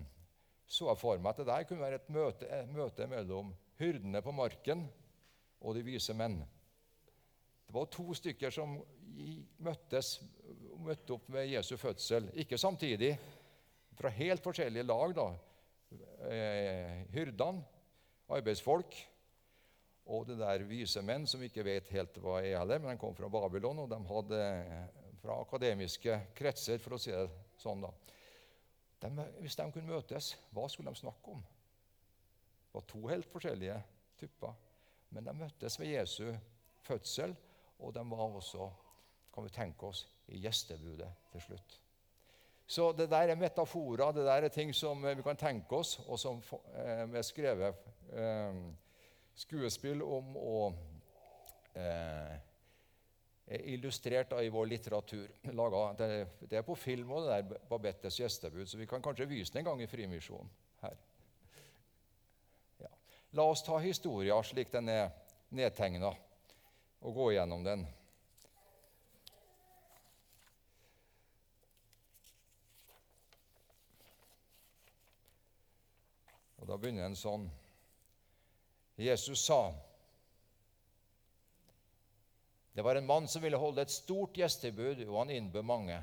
så 0.68 0.90
jeg 0.90 1.00
for 1.00 1.20
meg 1.20 1.32
at 1.32 1.40
det 1.40 1.48
der 1.48 1.66
kunne 1.68 1.84
være 1.84 1.98
et 2.02 2.12
møte, 2.12 2.48
et 2.52 2.72
møte 2.72 3.08
mellom 3.08 3.54
hyrdene 3.80 4.20
på 4.24 4.34
marken 4.36 4.84
og 5.64 5.74
de 5.74 5.84
vise 5.86 6.14
menn. 6.16 6.38
Det 7.68 7.74
var 7.74 7.88
to 7.92 8.14
stykker 8.16 8.52
som 8.54 8.78
møttes, 9.64 10.18
møtte 10.80 11.16
opp 11.16 11.26
ved 11.32 11.50
Jesu 11.50 11.74
fødsel. 11.80 12.30
Ikke 12.40 12.58
samtidig, 12.60 13.12
fra 13.98 14.12
helt 14.14 14.44
forskjellige 14.44 14.86
lag. 14.86 15.14
da. 15.16 15.28
Eh, 16.28 17.04
hyrdene, 17.12 17.64
arbeidsfolk, 18.28 18.94
og 20.08 20.26
det 20.28 20.38
der 20.40 20.64
vise 20.68 21.02
menn 21.04 21.26
som 21.28 21.42
ikke 21.44 21.64
vet 21.64 21.88
helt 21.92 22.16
hva 22.22 22.38
er 22.40 22.58
heller, 22.60 22.80
men 22.80 22.94
de 22.94 23.00
kom 23.00 23.16
fra 23.16 23.28
Babylon, 23.28 23.84
og 23.84 23.90
de 23.90 23.98
hadde 24.08 24.42
fra 25.20 25.40
akademiske 25.42 26.20
kretser, 26.36 26.80
for 26.80 26.96
å 26.96 27.00
si 27.00 27.12
det 27.12 27.26
sånn. 27.60 27.82
da. 27.84 27.92
De, 29.02 29.10
hvis 29.40 29.56
de 29.56 29.66
kunne 29.72 29.90
møtes, 29.90 30.32
hva 30.50 30.66
skulle 30.68 30.90
de 30.90 31.00
snakke 31.00 31.34
om? 31.36 31.42
Det 32.68 32.74
var 32.74 32.88
to 32.90 33.02
helt 33.06 33.28
forskjellige 33.32 33.76
typer. 34.18 34.56
Men 35.10 35.26
de 35.26 35.34
møttes 35.38 35.78
ved 35.80 35.94
Jesu 35.94 36.32
fødsel 36.84 37.36
og 37.78 37.94
de 37.94 38.10
var 38.10 38.16
også, 38.16 38.70
kan 39.34 39.44
vi 39.44 39.48
tenke 39.54 39.86
oss, 39.86 40.08
i 40.28 40.40
gjestebudet 40.42 41.08
til 41.32 41.40
slutt. 41.40 41.80
Så 42.66 42.92
det 42.92 43.10
der 43.10 43.30
er 43.32 43.34
metaforer, 43.34 44.12
det 44.12 44.26
der 44.26 44.44
er 44.44 44.48
ting 44.48 44.74
som 44.74 45.02
vi 45.02 45.22
kan 45.22 45.36
tenke 45.36 45.76
oss, 45.76 45.98
og 45.98 46.18
som 46.18 46.42
eh, 46.74 47.06
er 47.06 47.22
skrevet 47.22 47.74
eh, 48.12 48.58
skuespill 49.34 50.02
om 50.02 50.36
og 50.36 50.74
eh, 51.74 52.34
illustrert 53.48 54.30
da, 54.30 54.42
i 54.42 54.48
vår 54.48 54.66
litteratur. 54.66 55.28
Laget, 55.52 55.98
det, 56.40 56.58
er 56.58 56.66
på 56.66 56.76
film 56.76 57.12
og 57.16 57.28
det 57.28 57.36
er 57.38 57.68
Babettes 57.68 58.18
gjestebud, 58.20 58.66
så 58.68 58.78
vi 58.78 58.86
kan 58.86 59.02
kanskje 59.02 59.28
vise 59.28 59.52
den 59.52 59.62
en 59.62 59.70
gang 59.70 59.82
i 59.82 59.88
Frimisjonen. 59.88 60.50
Ja. 60.82 60.90
La 63.32 63.44
oss 63.44 63.64
ta 63.64 63.78
historia 63.80 64.36
slik 64.42 64.72
den 64.72 64.88
er 64.88 65.10
nedtegna 65.52 66.12
og 67.00 67.14
gå 67.14 67.30
gjennom 67.32 67.64
den. 67.64 67.86
Og 76.58 76.68
Da 76.68 76.76
begynner 76.76 77.08
en 77.08 77.16
sånn. 77.16 77.48
Jesus 78.98 79.46
sa 79.46 79.72
Det 82.72 82.82
var 82.82 82.96
en 82.96 83.06
mann 83.06 83.28
som 83.28 83.42
ville 83.42 83.58
holde 83.58 83.82
et 83.82 83.90
stort 83.90 84.36
gjestebud, 84.38 85.02
og 85.08 85.18
han 85.18 85.30
innbød 85.34 85.62
mange. 85.66 85.98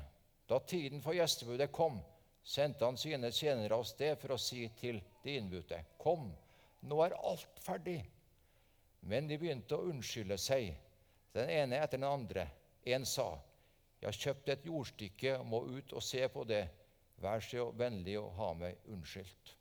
Da 0.48 0.58
tiden 0.58 1.02
for 1.02 1.16
gjestebudet 1.16 1.72
kom, 1.72 1.98
sendte 2.46 2.84
han 2.84 2.98
sine 3.00 3.32
tjenere 3.34 3.78
av 3.78 3.86
sted 3.88 4.18
for 4.20 4.34
å 4.34 4.40
si 4.40 4.68
til 4.78 5.00
de 5.24 5.38
innbudte.: 5.38 5.80
Kom, 5.98 6.28
nå 6.86 7.00
er 7.04 7.16
alt 7.16 7.62
ferdig. 7.64 8.00
Men 9.00 9.28
de 9.28 9.38
begynte 9.38 9.76
å 9.76 9.88
unnskylde 9.90 10.38
seg 10.38 10.74
den 11.34 11.50
ene 11.50 11.80
etter 11.82 11.98
den 11.98 12.08
andre. 12.08 12.48
En 12.84 13.04
sa, 13.06 13.38
'Jeg 14.00 14.08
har 14.08 14.18
kjøpt 14.22 14.48
et 14.48 14.66
jordstykke 14.66 15.38
og 15.38 15.46
må 15.46 15.60
ut 15.66 15.92
og 15.92 16.02
se 16.02 16.28
på 16.28 16.44
det. 16.44 16.68
Vær 17.16 17.40
så 17.40 17.70
vennlig 17.72 18.18
å 18.20 18.30
ha 18.36 18.52
meg 18.54 18.76
unnskyldt.' 18.92 19.54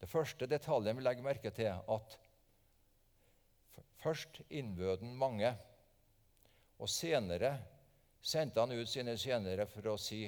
Det 0.00 0.08
første 0.08 0.46
detaljen 0.46 0.96
vi 0.96 1.02
legger 1.02 1.22
merke 1.22 1.50
til, 1.50 1.74
at 1.88 2.18
først 4.00 4.40
innbød 4.48 5.02
han 5.02 5.16
mange, 5.16 5.50
og 6.80 6.88
senere 6.88 7.52
sendte 8.20 8.60
han 8.60 8.72
ut 8.72 8.88
sine 8.88 9.16
tjenere 9.20 9.66
for 9.68 9.92
å 9.92 9.98
si, 10.00 10.24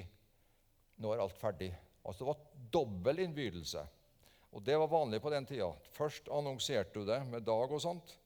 'Nå 0.97 1.13
er 1.13 1.21
alt 1.23 1.37
ferdig'. 1.37 1.73
Altså 2.05 2.19
Det 2.19 2.27
var 2.27 2.69
dobbel 2.71 3.19
innbydelse. 3.19 3.87
Og 4.53 4.63
Det 4.63 4.77
var 4.77 4.87
vanlig 4.87 5.21
på 5.21 5.29
den 5.29 5.45
tida. 5.45 5.71
Først 5.91 6.29
annonserte 6.29 6.93
du 6.93 7.05
det 7.05 7.25
med 7.25 7.43
dag 7.43 7.71
og 7.71 7.81
sånt. 7.81 8.17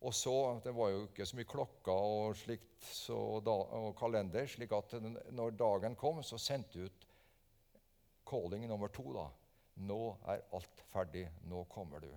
Og 0.00 0.14
så, 0.14 0.60
Det 0.64 0.74
var 0.74 0.90
jo 0.90 1.06
ikke 1.06 1.26
så 1.26 1.36
mye 1.36 1.44
klokker 1.44 1.92
og, 1.92 2.36
slikt, 2.36 2.82
så 2.82 3.40
da, 3.40 3.50
og 3.50 3.96
kalender, 3.96 4.46
slik 4.46 4.72
at 4.72 4.92
når 5.32 5.56
dagen 5.56 5.94
kom, 5.94 6.22
så 6.22 6.38
sendte 6.38 6.78
du 6.78 6.84
ut 6.84 7.06
calling 8.26 8.66
nummer 8.68 8.88
to. 8.88 9.12
da. 9.12 9.28
Nå 9.76 10.16
er 10.26 10.42
alt 10.52 10.82
ferdig. 10.92 11.28
Nå 11.44 11.64
kommer 11.64 12.00
du. 12.00 12.10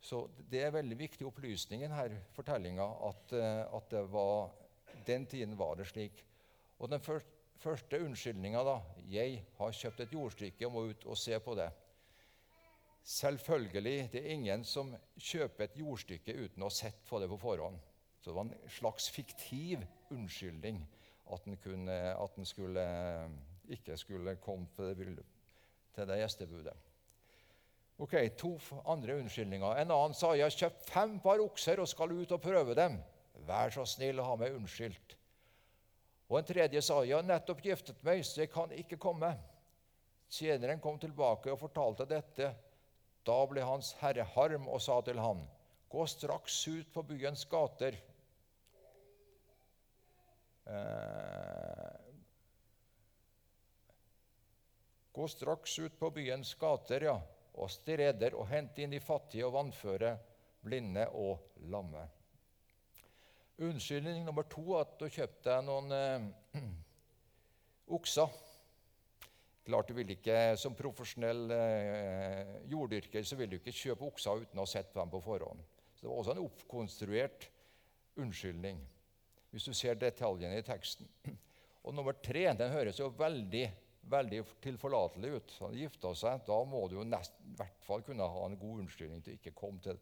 Så 0.00 0.28
Det 0.50 0.62
er 0.64 0.72
veldig 0.72 0.96
viktig 0.98 1.26
opplysning 1.28 1.82
i 1.82 1.88
denne 1.88 2.22
fortellinga 2.32 2.86
at, 3.08 3.32
eh, 3.36 3.76
at 3.76 3.92
var, 4.10 4.50
den 5.06 5.26
tiden 5.26 5.58
var 5.58 5.76
det 5.76 5.86
slik. 5.90 6.24
Og 6.80 6.88
den 6.88 7.02
første 7.60 8.00
unnskyldninga 8.00 8.64
da 8.64 8.80
'Jeg 9.04 9.44
har 9.58 9.72
kjøpt 9.72 10.00
et 10.00 10.12
jordstykke 10.12 10.66
og 10.66 10.72
må 10.72 10.80
ut 10.90 11.06
og 11.06 11.16
se 11.16 11.38
på 11.40 11.54
det'. 11.54 11.70
Selvfølgelig, 13.02 14.12
det 14.12 14.20
er 14.20 14.30
ingen 14.30 14.64
som 14.64 14.96
kjøper 15.18 15.64
et 15.64 15.76
jordstykke 15.76 16.34
uten 16.44 16.62
å 16.62 16.68
ha 16.68 16.70
sett 16.70 17.04
på 17.08 17.20
det 17.20 17.28
på 17.28 17.38
forhånd. 17.40 17.78
Så 18.20 18.30
det 18.30 18.36
var 18.36 18.42
en 18.42 18.68
slags 18.68 19.10
fiktiv 19.10 19.84
unnskyldning 20.10 20.82
at 21.32 21.46
en, 21.46 22.44
skulle, 22.44 22.84
ikke 23.68 23.96
skulle 23.96 24.36
komme 24.36 24.66
til 24.76 26.06
det 26.06 26.18
gjestebudet. 26.20 26.76
Ok, 28.00 28.14
To 28.40 28.54
andre 28.88 29.18
unnskyldninger. 29.20 29.76
En 29.82 29.90
annen 29.92 30.16
sa 30.16 30.32
jeg 30.32 30.46
har 30.46 30.54
kjøpt 30.56 30.86
fem 30.88 31.18
par 31.20 31.42
okser 31.44 31.82
og 31.82 31.88
skal 31.90 32.14
ut 32.16 32.32
og 32.32 32.40
prøve 32.40 32.76
dem. 32.78 32.96
Vær 33.44 33.72
så 33.74 33.84
snill 33.84 34.22
å 34.22 34.28
ha 34.30 34.36
meg 34.40 34.56
unnskyldt. 34.56 35.16
Og 36.30 36.38
en 36.38 36.46
tredje 36.48 36.80
sa 36.86 37.02
jeg 37.04 37.18
har 37.18 37.26
nettopp 37.26 37.60
giftet 37.64 38.00
meg, 38.06 38.22
så 38.24 38.44
jeg 38.44 38.52
kan 38.54 38.72
ikke 38.72 38.96
komme. 39.00 39.34
Tjeneren 40.30 40.80
kom 40.80 40.96
tilbake 41.02 41.52
og 41.52 41.60
fortalte 41.60 42.06
dette 42.08 42.52
da 43.26 43.38
ble 43.50 43.64
hans 43.66 43.92
herre 44.00 44.24
harm 44.34 44.68
og 44.70 44.80
sa 44.80 45.00
til 45.04 45.20
han, 45.20 45.42
Gå 45.90 46.04
straks 46.06 46.56
ut 46.70 46.92
på 46.94 47.02
byens 47.02 47.42
gater. 47.50 47.96
Eh, 50.70 51.96
gå 55.12 55.28
straks 55.28 55.78
ut 55.82 55.98
på 55.98 56.10
byens 56.14 56.54
gater 56.54 57.08
ja, 57.08 57.16
og 57.58 57.70
streder 57.72 58.36
og 58.38 58.48
hente 58.50 58.84
inn 58.84 58.92
de 58.92 59.00
fattige 59.02 59.46
og 59.46 59.54
vannføre, 59.56 60.14
blinde 60.64 61.06
og 61.16 61.56
lamme. 61.72 62.02
Unnskyldning 63.60 64.24
nummer 64.24 64.46
to 64.48 64.62
at 64.78 64.94
du 65.00 65.08
kjøpte 65.12 65.50
deg 65.50 65.66
noen 65.66 65.92
eh, 65.92 66.60
okser. 67.96 68.30
Klart 69.66 69.90
du 69.90 69.94
vil 69.98 70.14
ikke, 70.14 70.56
Som 70.56 70.76
profesjonell 70.78 71.50
eh, 71.52 72.54
jorddyrker 72.72 73.26
så 73.26 73.36
vil 73.36 73.50
du 73.50 73.58
ikke 73.58 73.76
kjøpe 73.76 74.08
okser 74.08 74.46
uten 74.46 74.60
å 74.60 74.64
ha 74.64 74.70
sett 74.70 74.94
dem 74.94 75.12
på 75.12 75.20
forhånd. 75.24 75.60
Så 75.92 76.06
Det 76.06 76.08
var 76.08 76.22
også 76.22 76.34
en 76.36 76.46
oppkonstruert 76.46 77.50
unnskyldning, 78.20 78.80
hvis 79.52 79.68
du 79.68 79.76
ser 79.76 80.00
detaljene 80.00 80.60
i 80.60 80.64
teksten. 80.64 81.08
Og 81.84 81.94
nummer 81.96 82.16
tre 82.16 82.48
den 82.56 82.72
høres 82.72 83.00
jo 83.00 83.12
veldig 83.16 83.66
veldig 84.10 84.42
tilforlatelig 84.64 85.30
ut. 85.36 85.56
Han 85.64 85.78
gifta 85.78 86.12
seg. 86.18 86.44
Da 86.48 86.58
må 86.68 86.84
du 86.88 86.98
jo 86.98 87.06
nest, 87.06 87.36
i 87.46 87.56
hvert 87.58 87.86
fall 87.86 88.04
kunne 88.06 88.28
ha 88.28 88.46
en 88.46 88.58
god 88.60 88.84
unnskyldning 88.84 89.24
til 89.24 89.36
å 89.36 89.40
ikke 89.40 89.56
komme 89.56 89.82
til 89.84 90.00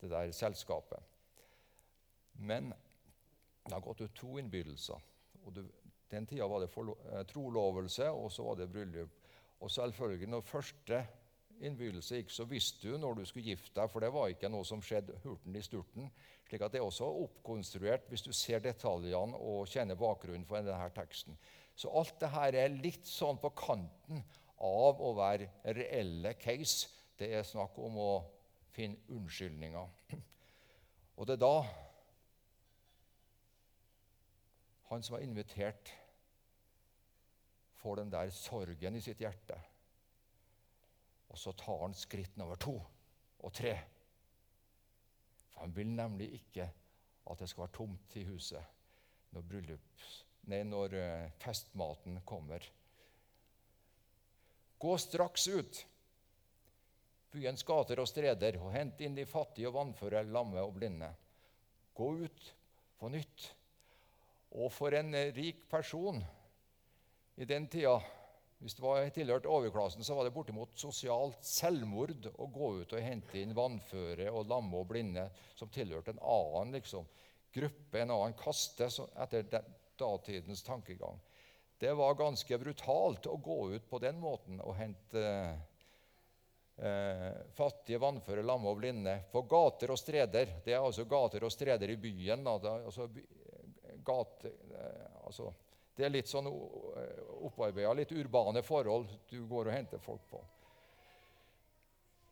det 0.00 0.10
der 0.12 0.32
selskapet. 0.36 1.02
Men 2.38 2.70
det 3.64 3.74
har 3.74 3.84
gått 3.84 4.04
ut 4.04 4.16
to 4.16 4.38
innbydelser. 4.38 5.06
og 5.44 5.54
du, 5.54 5.64
den 6.10 6.26
tida 6.26 6.46
var 6.48 6.62
det 6.62 6.70
eh, 6.72 7.24
trolovelse, 7.28 8.10
og 8.10 8.32
så 8.32 8.44
var 8.46 8.56
det 8.56 8.70
bryllup. 8.72 9.10
Og 9.60 9.70
selvfølgelig, 9.70 10.28
når 10.28 10.46
første 10.46 11.02
innbydelse 11.60 12.20
gikk, 12.20 12.30
så 12.30 12.46
visste 12.48 12.88
du 12.88 12.98
når 12.98 13.18
du 13.18 13.24
skulle 13.26 13.50
gifte 13.50 13.74
deg, 13.80 13.90
for 13.90 14.04
det 14.04 14.12
var 14.14 14.30
ikke 14.30 14.50
noe 14.52 14.66
som 14.66 14.82
skjedde 14.84 15.18
hurten 15.24 15.56
i 15.56 15.62
sturten. 15.62 16.10
slik 16.48 16.62
at 16.62 16.72
det 16.72 16.80
er 16.80 16.86
også 16.86 17.08
oppkonstruert 17.24 18.06
hvis 18.08 18.22
du 18.22 18.32
ser 18.32 18.62
detaljene 18.64 19.36
og 19.36 19.66
kjenner 19.68 19.98
bakgrunnen 19.98 20.46
for 20.46 20.62
denne 20.62 20.90
teksten. 20.94 21.36
Så 21.78 21.90
alt 21.94 22.16
dette 22.18 22.46
er 22.58 22.74
litt 22.74 23.06
sånn 23.06 23.38
på 23.38 23.52
kanten 23.54 24.24
av 24.66 24.98
å 24.98 25.12
være 25.14 25.46
reelle 25.76 26.34
case. 26.40 26.88
Det 27.18 27.30
er 27.38 27.46
snakk 27.46 27.78
om 27.78 27.98
å 28.02 28.12
finne 28.74 28.98
unnskyldninger. 29.14 30.16
Og 31.18 31.26
det 31.26 31.36
er 31.36 31.42
da 31.42 31.54
han 34.88 35.02
som 35.04 35.18
har 35.18 35.22
invitert, 35.22 35.92
får 37.78 38.00
den 38.00 38.10
der 38.10 38.30
sorgen 38.34 38.96
i 38.98 39.02
sitt 39.04 39.20
hjerte. 39.22 39.58
Og 41.28 41.38
så 41.38 41.52
tar 41.52 41.82
han 41.84 41.94
skritt 41.94 42.38
nummer 42.40 42.58
to 42.58 42.74
og 43.38 43.52
tre. 43.54 43.76
For 45.52 45.62
han 45.62 45.76
vil 45.76 45.92
nemlig 45.94 46.32
ikke 46.40 46.66
at 47.28 47.38
det 47.38 47.50
skal 47.50 47.66
være 47.66 47.76
tomt 47.76 48.16
i 48.18 48.24
huset 48.26 48.64
når, 49.36 49.44
bryllup, 49.44 50.08
nei, 50.48 50.64
når 50.66 50.96
eh, 50.98 51.30
festmaten 51.42 52.20
kommer. 52.28 52.64
Gå 54.78 54.96
straks 54.98 55.48
ut, 55.48 55.80
byens 57.34 57.64
gater 57.66 58.00
og 58.00 58.08
streder, 58.08 58.60
og 58.62 58.72
hent 58.74 59.00
inn 59.04 59.16
de 59.16 59.26
fattige 59.28 59.70
og 59.70 59.76
vannføre, 59.78 60.24
lamme 60.26 60.62
og 60.62 60.76
blinde. 60.78 61.10
Gå 61.98 62.12
ut 62.24 62.52
på 62.98 63.10
nytt. 63.12 63.48
Og 64.58 64.70
for 64.72 64.94
en 64.96 65.12
rik 65.36 65.66
person 65.70 66.22
i 67.38 67.46
den 67.46 67.68
tida 67.70 67.98
hvis 68.58 68.74
det 68.74 68.82
var 68.82 69.04
tilhørt 69.14 69.46
overklassen, 69.46 70.02
så 70.02 70.16
var 70.18 70.26
det 70.26 70.34
bortimot 70.34 70.72
sosialt 70.78 71.44
selvmord 71.46 72.26
å 72.34 72.48
gå 72.50 72.70
ut 72.80 72.94
og 72.96 73.04
hente 73.04 73.38
inn 73.38 73.54
vannføre 73.54 74.32
og 74.32 74.48
lamme 74.50 74.80
og 74.80 74.88
blinde 74.90 75.28
som 75.54 75.70
tilhørte 75.70 76.16
en 76.16 76.24
annen 76.26 76.74
liksom, 76.74 77.06
gruppe, 77.54 78.00
en 78.00 78.10
annen 78.16 78.34
kaste, 78.38 78.88
etter 79.22 79.60
datidens 79.98 80.62
tankegang. 80.66 81.20
Det 81.78 81.92
var 81.94 82.14
ganske 82.18 82.58
brutalt 82.58 83.26
å 83.30 83.36
gå 83.36 83.58
ut 83.74 83.90
på 83.90 84.00
den 84.02 84.18
måten 84.18 84.58
og 84.64 84.74
hente 84.78 85.22
eh, 86.76 87.30
fattige, 87.54 88.00
vannføre, 88.02 88.42
lamme 88.42 88.72
og 88.72 88.80
blinde 88.80 89.14
på 89.32 89.44
gater 89.50 89.94
og 89.94 90.00
streder. 90.00 90.58
Det 90.64 90.74
er 90.74 90.82
altså 90.82 91.06
gater 91.06 91.46
og 91.46 91.54
streder 91.54 91.94
i 91.94 92.00
byen. 92.02 92.42
Da. 92.46 92.74
Altså, 92.80 93.06
gate, 94.06 94.54
eh, 94.74 95.24
altså 95.24 95.52
det 95.98 96.06
er 96.06 96.14
litt 96.14 96.30
sånn 96.30 96.46
eh, 96.46 97.22
opparbeida, 97.42 97.90
litt 97.98 98.14
urbane 98.14 98.62
forhold 98.62 99.08
du 99.30 99.40
går 99.50 99.70
og 99.70 99.74
henter 99.74 100.02
folk 100.02 100.22
på. 100.30 100.42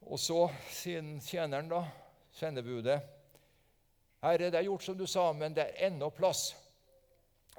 Og 0.07 0.21
så 0.23 0.45
sier 0.71 1.03
tjeneren, 1.19 1.67
da, 1.71 1.81
sendebudet, 2.31 3.01
'Herre, 4.23 4.51
det 4.51 4.59
er 4.59 4.69
gjort 4.69 4.83
som 4.87 4.97
du 4.99 5.07
sa, 5.07 5.33
men 5.33 5.55
det 5.55 5.67
er 5.67 5.91
ennå 5.91 6.11
plass.' 6.15 6.55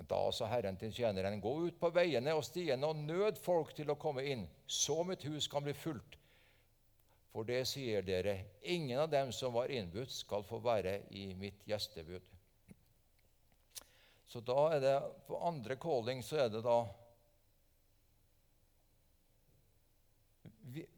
Da 0.06 0.32
sa 0.32 0.46
Herren 0.46 0.78
til 0.78 0.94
tjeneren, 0.94 1.42
'Gå 1.42 1.54
ut 1.68 1.80
på 1.80 1.90
veiene 1.90 2.34
og 2.36 2.46
stiene 2.46 2.86
og 2.86 2.96
nød 2.96 3.38
folk 3.42 3.74
til 3.76 3.90
å 3.90 3.98
komme 3.98 4.24
inn, 4.24 4.48
så 4.68 5.04
mitt 5.04 5.24
hus 5.24 5.48
kan 5.48 5.64
bli 5.64 5.74
fullt.' 5.74 6.18
For 7.34 7.44
det 7.44 7.68
sier 7.68 8.02
dere, 8.02 8.46
ingen 8.62 9.00
av 9.00 9.10
dem 9.10 9.32
som 9.32 9.54
var 9.54 9.70
innbudt, 9.70 10.12
skal 10.12 10.44
få 10.44 10.58
være 10.64 11.02
i 11.10 11.34
mitt 11.34 11.66
gjestebud. 11.68 12.22
Så 14.28 14.42
da 14.42 14.76
er 14.76 14.80
det 14.80 14.96
på 15.28 15.38
andre 15.46 15.76
calling 15.76 16.24
så 16.24 16.40
er 16.44 16.50
det 16.50 16.64
da 16.66 16.80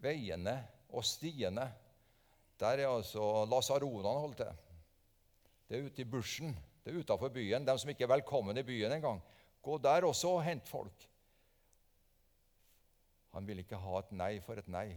veiene 0.02 0.56
og 0.90 1.06
stiene. 1.06 1.68
Der 2.60 2.82
er 2.82 2.90
altså 2.90 3.46
lasaronene 3.46 4.16
holdt 4.24 4.42
til. 4.42 4.66
Det 5.70 5.78
er 5.78 5.86
ute 5.86 6.02
i 6.02 6.10
bushen. 6.10 6.56
Det 6.90 6.96
er 6.96 7.04
utafor 7.04 7.30
byen. 7.30 7.66
De 7.66 7.74
som 7.78 7.90
ikke 7.92 8.08
er 8.08 8.16
velkommen 8.16 8.58
i 8.58 8.66
byen 8.66 8.96
engang. 8.96 9.20
Gå 9.62 9.76
der 9.78 10.08
også 10.08 10.32
og 10.40 10.42
hent 10.42 10.66
folk. 10.66 11.04
Han 13.36 13.46
vil 13.46 13.62
ikke 13.62 13.78
ha 13.78 14.00
et 14.00 14.16
nei 14.18 14.32
for 14.42 14.58
et 14.58 14.72
nei. 14.74 14.88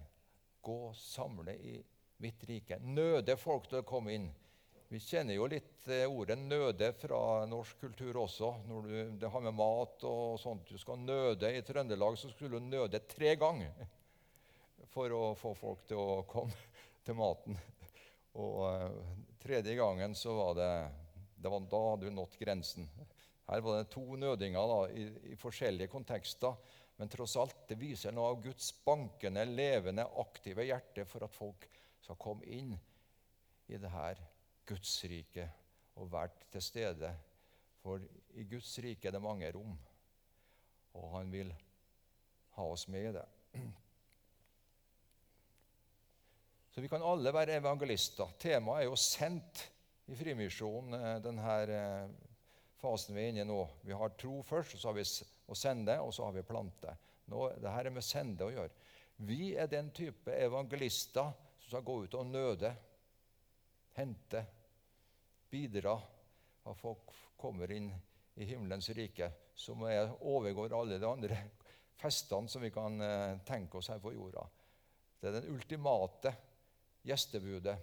Gå, 0.64 0.76
samle 0.96 1.52
i 1.52 1.74
mitt 2.24 2.46
rike. 2.48 2.78
Nøde 2.80 3.36
folk 3.36 3.68
til 3.68 3.82
å 3.82 3.84
komme 3.84 4.14
inn. 4.14 4.30
Vi 4.88 5.02
kjenner 5.04 5.36
jo 5.36 5.50
litt 5.52 5.84
eh, 5.92 6.08
ordet 6.08 6.38
'nøde' 6.38 6.90
fra 6.96 7.44
norsk 7.48 7.84
kultur 7.84 8.22
også. 8.22 8.54
Når 8.70 8.88
du, 8.88 8.96
det 9.20 9.32
har 9.34 9.44
med 9.44 9.56
mat 9.60 10.08
og 10.08 10.40
sånt 10.40 10.72
Du 10.72 10.80
skal 10.80 10.96
nøde. 10.96 11.52
I 11.52 11.60
Trøndelag 11.60 12.16
så 12.16 12.32
skulle 12.32 12.56
du 12.56 12.72
nøde 12.72 13.04
tre 13.04 13.36
ganger 13.36 13.84
for 14.96 15.12
å 15.12 15.22
få 15.36 15.52
folk 15.60 15.84
til 15.92 16.00
å 16.00 16.24
komme 16.24 16.56
til 17.04 17.20
maten. 17.20 17.60
Og 18.32 18.64
uh, 18.64 19.16
tredje 19.44 19.76
gangen 19.76 20.16
så 20.16 20.40
var 20.40 20.56
det 20.56 20.72
Det 21.42 21.50
var 21.50 21.66
da 21.70 21.82
du 21.98 22.10
nådde 22.10 22.38
grensen. 22.38 22.86
Her 23.48 23.60
var 23.60 23.80
det 23.80 23.90
to 23.90 24.04
nødinger 24.16 24.68
da, 24.70 24.78
i, 24.94 25.06
i, 25.32 25.36
forskjellige 25.36 25.90
kontekster. 25.90 26.54
Men 26.96 27.10
tross 27.10 27.34
alt, 27.40 27.64
det 27.68 27.80
viser 27.80 28.14
noe 28.14 28.30
av 28.30 28.42
Guds 28.44 28.68
bankende, 28.86 29.42
levende, 29.48 30.06
aktive 30.22 30.68
hjerte 30.68 31.04
for 31.08 31.26
at 31.26 31.34
folk 31.34 31.66
skal 32.02 32.20
komme 32.20 32.46
inn 32.46 32.76
i 33.66 33.80
det 33.80 33.90
her 33.90 34.20
Guds 34.68 34.94
rike 35.10 35.48
og 35.98 36.12
vært 36.12 36.46
til 36.52 36.62
stede. 36.62 37.10
For 37.82 38.02
i 38.38 38.46
Guds 38.46 38.76
rike 38.84 39.10
er 39.10 39.16
det 39.16 39.24
mange 39.24 39.50
rom, 39.56 39.74
og 40.94 41.08
han 41.16 41.32
vil 41.32 41.50
ha 42.54 42.68
oss 42.70 42.86
med 42.92 43.08
i 43.10 43.14
det. 43.16 43.26
Så 46.72 46.80
vi 46.80 46.88
kan 46.88 47.02
alle 47.04 47.34
være 47.34 47.58
evangelister. 47.58 48.30
Temaet 48.40 48.84
er 48.84 48.88
jo 48.88 48.96
sendt 48.96 49.66
i 50.06 50.16
Frimisjonen, 50.16 50.94
eh, 50.98 51.18
denne 51.22 51.56
eh, 51.62 52.08
fasen 52.82 53.14
vi 53.16 53.22
er 53.22 53.32
inne 53.32 53.44
i 53.44 53.48
nå. 53.48 53.60
Vi 53.86 53.94
har 53.96 54.16
tro 54.18 54.40
først, 54.46 54.78
så 54.78 54.90
har 54.90 54.98
vi 54.98 55.04
å 55.04 55.58
sende, 55.58 55.98
og 56.02 56.12
så 56.14 56.26
har 56.26 56.36
vi 56.36 56.46
plante. 56.46 56.96
Nå, 57.30 57.46
det 57.62 57.70
her 57.70 57.88
er 57.88 57.94
med 57.94 58.06
sende 58.06 58.46
å 58.46 58.52
gjøre. 58.52 58.72
Vi 59.22 59.52
er 59.54 59.70
den 59.70 59.92
type 59.94 60.34
evangelister 60.34 61.30
som 61.62 61.68
skal 61.68 61.84
gå 61.86 61.98
ut 62.04 62.16
og 62.18 62.26
nøde, 62.26 62.72
hente, 63.94 64.42
bidra, 65.52 65.94
at 66.64 66.78
folk 66.78 67.12
kommer 67.38 67.70
inn 67.74 67.90
i 68.40 68.46
himmelens 68.48 68.88
rike, 68.96 69.28
som 69.54 69.84
er, 69.86 70.08
overgår 70.24 70.74
alle 70.74 70.98
de 70.98 71.06
andre 71.06 71.38
festene 72.00 72.50
som 72.50 72.62
vi 72.64 72.72
kan 72.74 72.98
eh, 73.04 73.38
tenke 73.46 73.78
oss 73.78 73.92
her 73.92 74.00
på 74.02 74.14
jorda. 74.14 74.42
Det 75.20 75.28
er 75.28 75.38
den 75.38 75.52
ultimate 75.54 76.32
gjestebudet, 77.06 77.76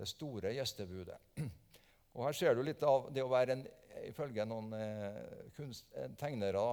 det 0.00 0.08
store 0.08 0.54
gjestebudet. 0.56 1.18
Og 2.16 2.24
Her 2.24 2.36
ser 2.36 2.56
du 2.56 2.64
litt 2.64 2.82
av 2.86 3.10
det 3.14 3.22
å 3.22 3.30
være 3.30 3.54
en, 3.54 3.66
ifølge 4.08 4.46
noen 4.48 4.72
eh, 4.74 5.20
kunst, 5.56 5.86
tegnere 6.18 6.64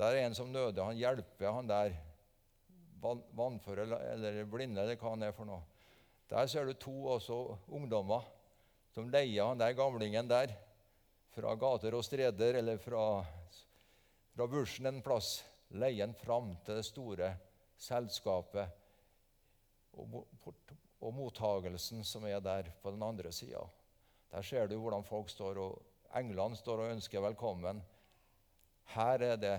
Der 0.00 0.16
er 0.16 0.26
en 0.26 0.34
som 0.34 0.50
nøder. 0.52 0.82
Han 0.84 0.98
hjelper 0.98 1.54
han 1.54 1.70
der 1.70 1.94
vannføre 3.00 3.86
eller 4.12 4.44
blinde, 4.44 4.82
eller 4.82 4.98
hva 5.00 5.14
han 5.14 5.24
er 5.24 5.32
for 5.36 5.48
noe. 5.48 5.62
Der 6.30 6.46
ser 6.46 6.66
du 6.66 6.74
to 6.74 6.94
også 7.14 7.38
ungdommer 7.72 8.26
som 8.94 9.08
leier 9.10 9.46
han 9.46 9.58
der 9.58 9.76
gamlingen 9.78 10.28
der 10.28 10.52
fra 11.34 11.54
gater 11.54 11.94
og 11.94 12.04
streder 12.04 12.58
eller 12.60 12.78
fra, 12.82 13.22
fra 14.34 14.46
bushen 14.50 14.90
en 14.90 15.02
plass. 15.02 15.40
Leier 15.78 16.06
han 16.06 16.14
fram 16.18 16.52
til 16.66 16.80
det 16.80 16.86
store 16.86 17.32
selskapet 17.80 18.76
og, 20.00 20.20
og 21.00 21.14
mottagelsen 21.16 22.04
som 22.04 22.26
er 22.28 22.42
der 22.44 22.70
på 22.82 22.92
den 22.92 23.02
andre 23.02 23.32
sida. 23.32 23.62
Der 24.30 24.42
ser 24.46 24.68
du 24.68 24.76
hvordan 24.78 25.04
folk 25.04 25.30
står 25.30 25.58
og 25.58 25.80
englene 26.16 26.56
står 26.56 26.84
og 26.84 26.92
ønsker 26.96 27.24
velkommen. 27.24 27.80
Her 28.94 29.24
er 29.32 29.36
det 29.36 29.56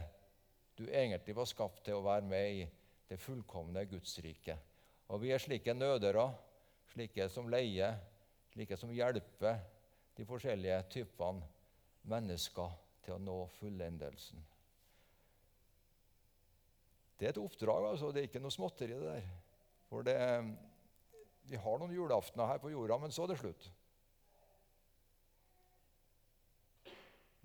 du 0.78 0.86
egentlig 0.88 1.36
var 1.36 1.50
skapt 1.50 1.84
til 1.86 1.98
å 1.98 2.06
være 2.06 2.28
med 2.28 2.62
i 2.62 2.70
det 3.10 3.20
fullkomne 3.20 3.84
Gudsriket. 3.90 4.58
Og 5.12 5.20
vi 5.22 5.34
er 5.34 5.42
slike 5.44 5.74
nødere, 5.76 6.30
slike 6.94 7.28
som 7.30 7.50
leier 7.52 8.00
slike 8.52 8.78
som 8.78 8.92
hjelper 8.94 9.60
de 10.18 10.26
forskjellige 10.28 10.80
typene 10.92 11.46
mennesker 12.12 12.74
til 13.06 13.16
å 13.16 13.22
nå 13.22 13.38
fullendelsen. 13.60 14.42
Det 17.18 17.28
er 17.28 17.36
et 17.36 17.42
oppdrag, 17.42 17.92
altså. 17.92 18.10
Det 18.12 18.24
er 18.24 18.30
ikke 18.30 18.42
noe 18.42 18.54
småtteri, 18.54 18.98
det 18.98 19.14
der. 19.14 19.28
For 19.92 20.06
det, 20.06 20.18
vi 21.52 21.60
har 21.60 21.80
noen 21.80 21.92
julaftener 21.92 22.48
her 22.48 22.60
på 22.64 22.72
jorda, 22.72 22.98
men 23.02 23.12
så 23.12 23.26
er 23.26 23.34
det 23.34 23.42
slutt. 23.42 23.66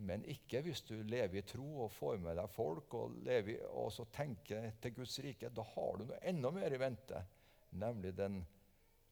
Men 0.06 0.24
ikke 0.28 0.60
hvis 0.62 0.82
du 0.86 0.94
lever 1.08 1.40
i 1.40 1.46
tro 1.48 1.66
og 1.86 1.94
får 1.94 2.20
med 2.22 2.36
deg 2.36 2.50
folk 2.52 2.94
og, 2.98 3.14
lever, 3.26 3.64
og 3.72 3.88
så 3.94 4.04
tenker 4.12 4.74
til 4.82 4.92
Guds 4.98 5.16
rike. 5.24 5.50
Da 5.50 5.64
har 5.72 5.96
du 5.96 6.04
noe 6.04 6.20
enda 6.28 6.52
mer 6.52 6.74
i 6.76 6.80
vente, 6.80 7.22
nemlig 7.80 8.12
den, 8.18 8.42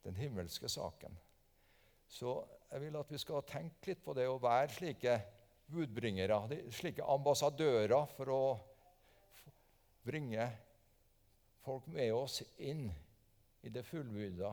den 0.04 0.18
himmelske 0.20 0.68
saken. 0.68 1.16
Så 2.06 2.36
jeg 2.68 2.84
vil 2.84 3.00
at 3.00 3.10
vi 3.10 3.18
skal 3.22 3.46
tenke 3.48 3.90
litt 3.90 4.04
på 4.04 4.14
det 4.14 4.28
å 4.28 4.36
være 4.42 4.68
slike 4.76 5.16
budbringere, 5.72 6.38
slike 6.76 7.08
ambassadører 7.16 8.04
for 8.12 8.30
å 8.30 8.44
bringe 10.04 10.46
folk 11.64 11.88
med 11.88 12.12
oss 12.12 12.42
inn 12.60 12.90
i 13.64 13.72
det 13.72 13.86
fullbyrda, 13.88 14.52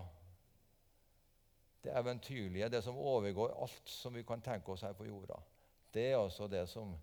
det 1.81 1.93
eventyrlige, 1.97 2.69
det 2.69 2.81
som 2.85 2.97
overgår 2.97 3.55
alt 3.63 3.89
som 3.89 4.13
vi 4.13 4.23
kan 4.23 4.41
tenke 4.41 4.71
oss 4.71 4.83
her 4.85 4.93
på 4.93 5.07
jorda. 5.07 5.39
Det 5.91 6.11
er 6.11 6.19
altså 6.19 6.47
det 6.47 6.67
som 6.69 6.93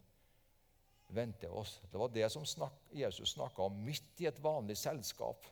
venter 1.09 1.53
oss. 1.53 1.81
Det 1.91 1.99
var 1.99 2.13
det 2.13 2.29
som 2.33 2.47
snak, 2.47 2.75
Jesus 2.93 3.35
snakka 3.35 3.63
om 3.63 3.79
midt 3.85 4.21
i 4.23 4.29
et 4.31 4.43
vanlig 4.45 4.77
selskap. 4.79 5.47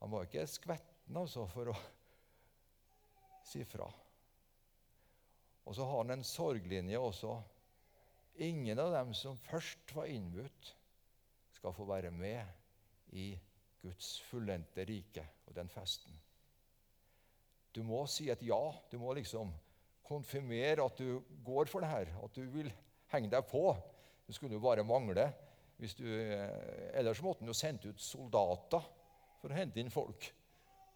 Han 0.00 0.10
var 0.10 0.24
ikke 0.24 0.46
skvetten 0.48 1.16
altså 1.20 1.44
for 1.50 1.72
å 1.72 1.76
si 3.44 3.64
fra. 3.68 3.88
Og 5.66 5.76
så 5.76 5.84
har 5.86 6.04
han 6.04 6.16
en 6.16 6.26
sorglinje 6.26 6.98
også. 6.98 7.34
Ingen 8.40 8.78
av 8.80 8.94
dem 8.94 9.12
som 9.14 9.36
først 9.36 9.92
var 9.94 10.08
innbudt, 10.08 10.74
skal 11.52 11.74
få 11.76 11.84
være 11.84 12.10
med 12.14 13.12
i 13.20 13.34
Guds 13.82 14.14
fullendte 14.30 14.86
rike 14.88 15.26
og 15.46 15.54
den 15.58 15.68
festen. 15.68 16.14
Du 17.74 17.82
må 17.86 18.02
si 18.10 18.28
et 18.32 18.42
ja. 18.42 18.60
Du 18.90 18.98
må 18.98 19.14
liksom 19.16 19.52
konfirmere 20.06 20.84
at 20.84 20.98
du 20.98 21.20
går 21.46 21.70
for 21.70 21.84
det 21.84 21.92
her, 21.92 22.10
at 22.24 22.34
du 22.34 22.42
vil 22.50 22.70
henge 23.12 23.30
deg 23.30 23.46
på. 23.50 23.70
Det 24.26 24.34
skulle 24.34 24.58
jo 24.58 24.64
bare 24.64 24.86
mangle. 24.86 25.28
Hvis 25.80 25.94
Du, 25.96 26.04
eh, 26.04 26.90
ellers 26.98 27.22
måtte 27.22 27.40
han 27.40 27.48
jo 27.48 27.56
sendt 27.56 27.86
ut 27.86 28.00
soldater 28.00 28.82
for 29.40 29.50
å 29.50 29.56
hente 29.56 29.80
inn 29.80 29.90
folk. 29.90 30.26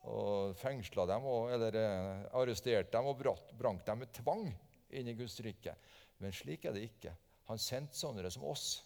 Og 0.04 0.52
fengsla 0.60 1.06
dem, 1.08 1.24
og, 1.24 1.48
eller 1.54 1.78
arrestert 1.78 2.34
arresterte 2.36 2.92
dem 2.92 3.06
og 3.08 3.22
brank 3.56 3.86
dem 3.86 4.02
med 4.02 4.12
tvang 4.12 4.50
inn 4.90 5.08
i 5.08 5.14
Guds 5.16 5.38
rike. 5.40 5.72
Men 6.20 6.34
slik 6.36 6.66
er 6.66 6.76
det 6.76 6.84
ikke. 6.90 7.14
Han 7.48 7.60
sendte 7.60 7.96
sånne 7.96 8.30
som 8.30 8.44
oss. 8.44 8.82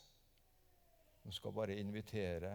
De 1.24 1.34
skal 1.34 1.52
bare 1.52 1.80
invitere 1.80 2.52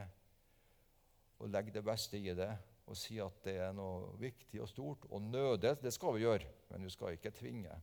og 1.39 1.51
legge 1.51 1.75
det 1.75 1.83
beste 1.83 2.17
i 2.17 2.31
det 2.37 2.49
og 2.89 2.97
si 2.99 3.17
at 3.23 3.37
det 3.45 3.55
er 3.63 3.73
noe 3.75 4.11
viktig 4.19 4.61
og 4.61 4.69
stort. 4.69 5.07
Og 5.11 5.23
nøde, 5.23 5.75
det 5.81 5.93
skal 5.95 6.17
vi 6.17 6.25
gjøre, 6.25 6.49
men 6.71 6.83
du 6.83 6.91
skal 6.91 7.15
ikke 7.15 7.33
tvinge. 7.35 7.75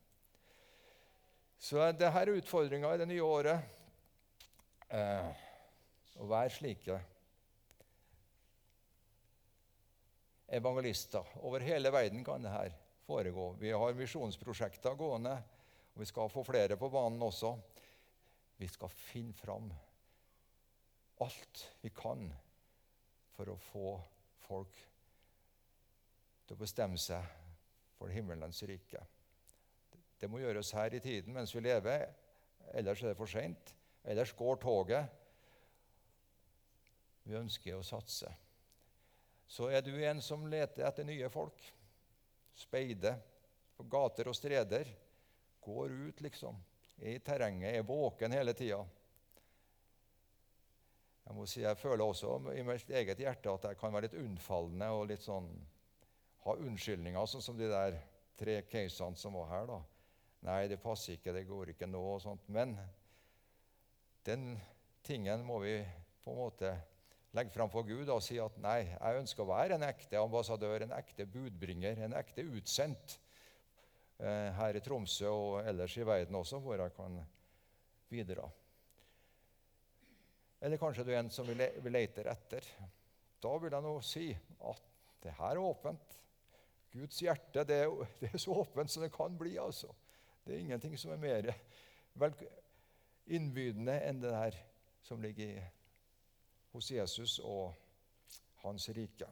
Så 1.60 1.80
dette 1.80 2.08
er 2.08 2.34
utfordringa 2.34 2.94
i 2.94 3.00
det 3.00 3.08
nye 3.10 3.24
året. 3.24 3.78
Eh, 4.90 5.46
å 6.20 6.28
være 6.28 6.52
slike 6.52 6.98
evangelister. 10.50 11.36
Over 11.46 11.64
hele 11.64 11.92
verden 11.94 12.24
kan 12.26 12.42
dette 12.44 12.74
foregå. 13.06 13.52
Vi 13.60 13.72
har 13.72 13.96
misjonsprosjekter 13.98 14.98
gående, 14.98 15.36
og 15.94 16.02
vi 16.02 16.08
skal 16.08 16.32
få 16.32 16.44
flere 16.46 16.76
på 16.80 16.90
banen 16.92 17.22
også. 17.22 17.54
Vi 18.60 18.68
skal 18.68 18.92
finne 18.92 19.36
fram 19.36 19.70
alt 21.20 21.64
vi 21.80 21.92
kan 21.92 22.26
for 23.36 23.52
å 23.52 23.58
få 23.70 23.92
folk 24.46 24.76
til 26.50 26.58
å 26.58 26.64
bestemme 26.64 26.98
seg 26.98 27.22
for 27.94 28.10
himmelens 28.10 28.58
rike. 28.66 28.98
Det 30.18 30.26
må 30.26 30.40
gjøres 30.42 30.72
her 30.74 30.96
i 30.98 31.00
tiden 31.04 31.36
mens 31.36 31.54
vi 31.54 31.62
lever, 31.62 32.08
ellers 32.74 33.04
er 33.04 33.12
det 33.12 33.18
for 33.20 33.30
seint. 33.30 33.70
Ellers 34.02 34.32
går 34.34 34.58
toget. 34.58 35.06
Vi 37.22 37.38
ønsker 37.38 37.78
å 37.78 37.86
satse. 37.86 38.34
Så 39.46 39.70
er 39.70 39.86
du 39.86 39.92
en 39.94 40.18
som 40.18 40.42
leter 40.50 40.88
etter 40.88 41.06
nye 41.06 41.30
folk, 41.30 41.62
speider 42.58 43.22
på 43.78 43.86
gater 43.86 44.26
og 44.26 44.34
streder, 44.34 44.90
går 45.62 45.94
ut, 46.10 46.26
liksom, 46.26 46.58
er 46.98 47.14
i 47.14 47.22
terrenget, 47.22 47.76
er 47.78 47.86
våken 47.86 48.34
hele 48.34 48.58
tida. 48.58 48.82
Jeg 51.28 51.36
må 51.38 51.46
si, 51.46 51.62
jeg 51.62 51.78
føler 51.78 52.02
også 52.10 52.40
i 52.58 52.66
mitt 52.66 52.90
eget 52.90 53.22
hjerte 53.22 53.54
at 53.54 53.70
jeg 53.70 53.78
kan 53.78 53.94
være 53.94 54.08
litt 54.08 54.18
unnfallende 54.18 54.96
og 54.96 55.12
litt 55.12 55.22
sånn, 55.22 55.46
ha 56.44 56.56
unnskyldninger, 56.56 57.26
sånn 57.28 57.44
som 57.44 57.58
de 57.58 57.68
der 57.70 57.98
tre 58.40 58.60
casene 58.68 59.18
som 59.20 59.36
var 59.36 59.50
her. 59.52 59.66
da. 59.68 59.80
Nei, 60.48 60.60
det 60.72 60.80
passer 60.80 61.18
ikke, 61.18 61.34
det 61.36 61.48
går 61.48 61.74
ikke 61.74 61.88
nå. 61.90 62.00
og 62.14 62.22
sånt. 62.24 62.46
Men 62.48 62.76
den 64.24 64.54
tingen 65.04 65.44
må 65.44 65.60
vi 65.64 65.74
på 66.24 66.32
en 66.32 66.40
måte 66.40 66.70
legge 67.36 67.52
fram 67.54 67.70
for 67.70 67.86
Gud 67.86 68.08
og 68.10 68.22
si 68.24 68.38
at 68.42 68.56
nei, 68.62 68.90
jeg 68.90 69.20
ønsker 69.20 69.44
å 69.44 69.50
være 69.52 69.76
en 69.76 69.86
ekte 69.86 70.18
ambassadør, 70.18 70.84
en 70.84 70.96
ekte 70.96 71.26
budbringer, 71.30 72.00
en 72.04 72.16
ekte 72.18 72.42
utsendt 72.42 73.18
eh, 74.18 74.48
her 74.56 74.76
i 74.76 74.82
Tromsø 74.84 75.28
og 75.30 75.60
ellers 75.62 75.94
i 76.00 76.06
verden 76.06 76.40
også, 76.40 76.58
hvor 76.64 76.80
jeg 76.80 76.96
kan 76.96 77.20
bidra. 78.10 78.48
Eller 80.60 80.80
kanskje 80.80 81.06
du 81.06 81.12
er 81.12 81.22
en 81.22 81.30
som 81.32 81.46
vi 81.48 81.92
leter 81.92 82.28
etter. 82.32 82.66
Da 83.40 83.52
vil 83.60 83.72
jeg 83.72 83.84
nå 83.86 83.94
si 84.04 84.26
at 84.68 84.88
det 85.22 85.36
her 85.38 85.54
er 85.54 85.62
åpent. 85.62 86.16
Guds 86.92 87.20
hjerte 87.22 87.64
det 87.64 87.82
er, 87.84 88.06
det 88.20 88.32
er 88.32 88.42
så 88.42 88.54
åpent 88.62 88.90
som 88.90 89.04
det 89.04 89.12
kan 89.14 89.36
bli. 89.38 89.56
altså. 89.58 89.92
Det 90.44 90.54
er 90.54 90.64
ingenting 90.64 90.96
som 90.98 91.12
er 91.14 91.20
mer 91.22 91.52
innbydende 93.30 93.94
enn 94.08 94.22
det 94.22 94.32
der 94.34 94.56
som 95.06 95.22
ligger 95.22 95.62
hos 96.72 96.90
Jesus 96.90 97.38
og 97.38 97.74
hans 98.62 98.88
rike. 98.96 99.28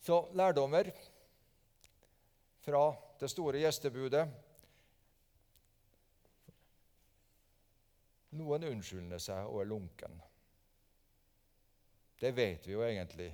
Så 0.00 0.20
lærdommer 0.38 0.90
fra 2.62 2.82
det 3.20 3.30
store 3.30 3.62
gjestebudet. 3.62 4.26
Noen 8.36 8.68
unnskylder 8.68 9.22
seg 9.22 9.48
og 9.48 9.62
er 9.62 9.70
lunken. 9.70 10.20
Det 12.20 12.32
vet 12.36 12.66
vi 12.66 12.74
jo 12.74 12.84
egentlig. 12.86 13.30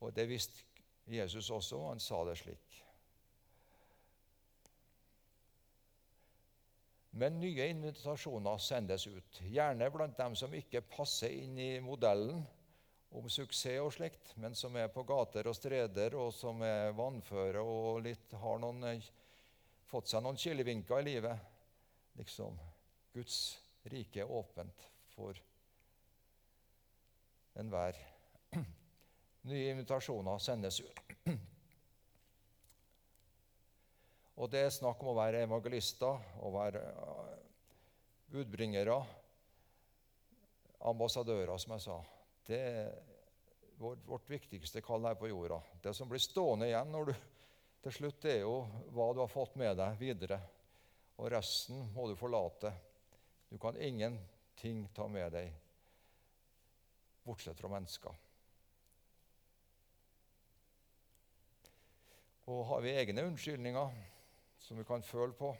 Og 0.00 0.14
det 0.16 0.28
visste 0.28 0.64
Jesus 1.10 1.50
også, 1.50 1.76
og 1.76 1.92
han 1.94 2.00
sa 2.02 2.22
det 2.28 2.38
slik. 2.40 2.78
Men 7.20 7.40
nye 7.42 7.66
invitasjoner 7.72 8.60
sendes 8.62 9.06
ut, 9.10 9.40
gjerne 9.42 9.90
blant 9.92 10.16
dem 10.18 10.36
som 10.38 10.54
ikke 10.54 10.84
passer 10.92 11.32
inn 11.34 11.58
i 11.58 11.72
modellen 11.82 12.44
om 13.18 13.26
suksess 13.26 13.82
og 13.82 13.90
slikt, 13.96 14.36
men 14.38 14.54
som 14.54 14.76
er 14.78 14.92
på 14.94 15.02
gater 15.08 15.48
og 15.50 15.56
streder, 15.58 16.14
og 16.14 16.30
som 16.34 16.62
er 16.62 16.94
vannføre 16.96 17.64
og 17.66 18.04
litt, 18.06 18.30
har 18.38 18.62
noen, 18.62 19.02
fått 19.90 20.12
seg 20.12 20.22
noen 20.22 20.38
kilevinker 20.38 21.02
i 21.02 21.08
livet. 21.08 21.48
Liksom 22.20 22.58
Guds 23.14 23.40
rike 23.90 24.22
er 24.22 24.30
åpent 24.30 24.86
for 25.16 25.34
enhver. 27.58 27.98
Nye 29.48 29.70
invitasjoner 29.70 30.38
sendes 30.42 30.80
ut. 30.84 31.00
Og 34.40 34.48
det 34.48 34.62
er 34.64 34.72
snakk 34.72 35.02
om 35.04 35.12
å 35.12 35.18
være 35.18 35.42
evangelister, 35.44 36.20
å 36.40 36.50
være 36.54 36.80
eh, 36.80 37.32
budbringere, 38.32 38.96
ambassadører, 40.88 41.56
som 41.60 41.74
jeg 41.76 41.84
sa. 41.84 41.96
Det 42.48 42.60
er 42.60 42.86
vårt, 43.80 44.00
vårt 44.08 44.30
viktigste 44.32 44.80
kall 44.84 45.04
her 45.08 45.18
på 45.20 45.28
jorda. 45.28 45.60
Det 45.82 45.92
som 45.96 46.08
blir 46.08 46.22
stående 46.24 46.70
igjen 46.70 46.88
når 46.92 47.10
du, 47.10 47.12
til 47.84 47.96
slutt, 47.96 48.22
det 48.24 48.38
er 48.38 48.42
jo 48.46 48.56
hva 48.96 49.10
du 49.12 49.20
har 49.20 49.32
fått 49.32 49.60
med 49.60 49.76
deg 49.80 50.00
videre. 50.00 50.40
Og 51.20 51.28
resten 51.32 51.90
må 51.92 52.08
du 52.08 52.16
forlate. 52.16 52.72
Du 53.52 53.58
kan 53.60 53.76
ingenting 53.76 54.86
ta 54.96 55.08
med 55.08 55.32
deg 55.36 55.52
bortsett 57.28 57.60
fra 57.60 57.68
mennesker. 57.72 58.29
Og 62.50 62.64
har 62.66 62.82
vi 62.82 62.96
egne 62.98 63.22
unnskyldninger 63.28 63.92
som 64.58 64.78
vi 64.80 64.84
kan 64.88 65.04
føle 65.06 65.36
på, 65.38 65.52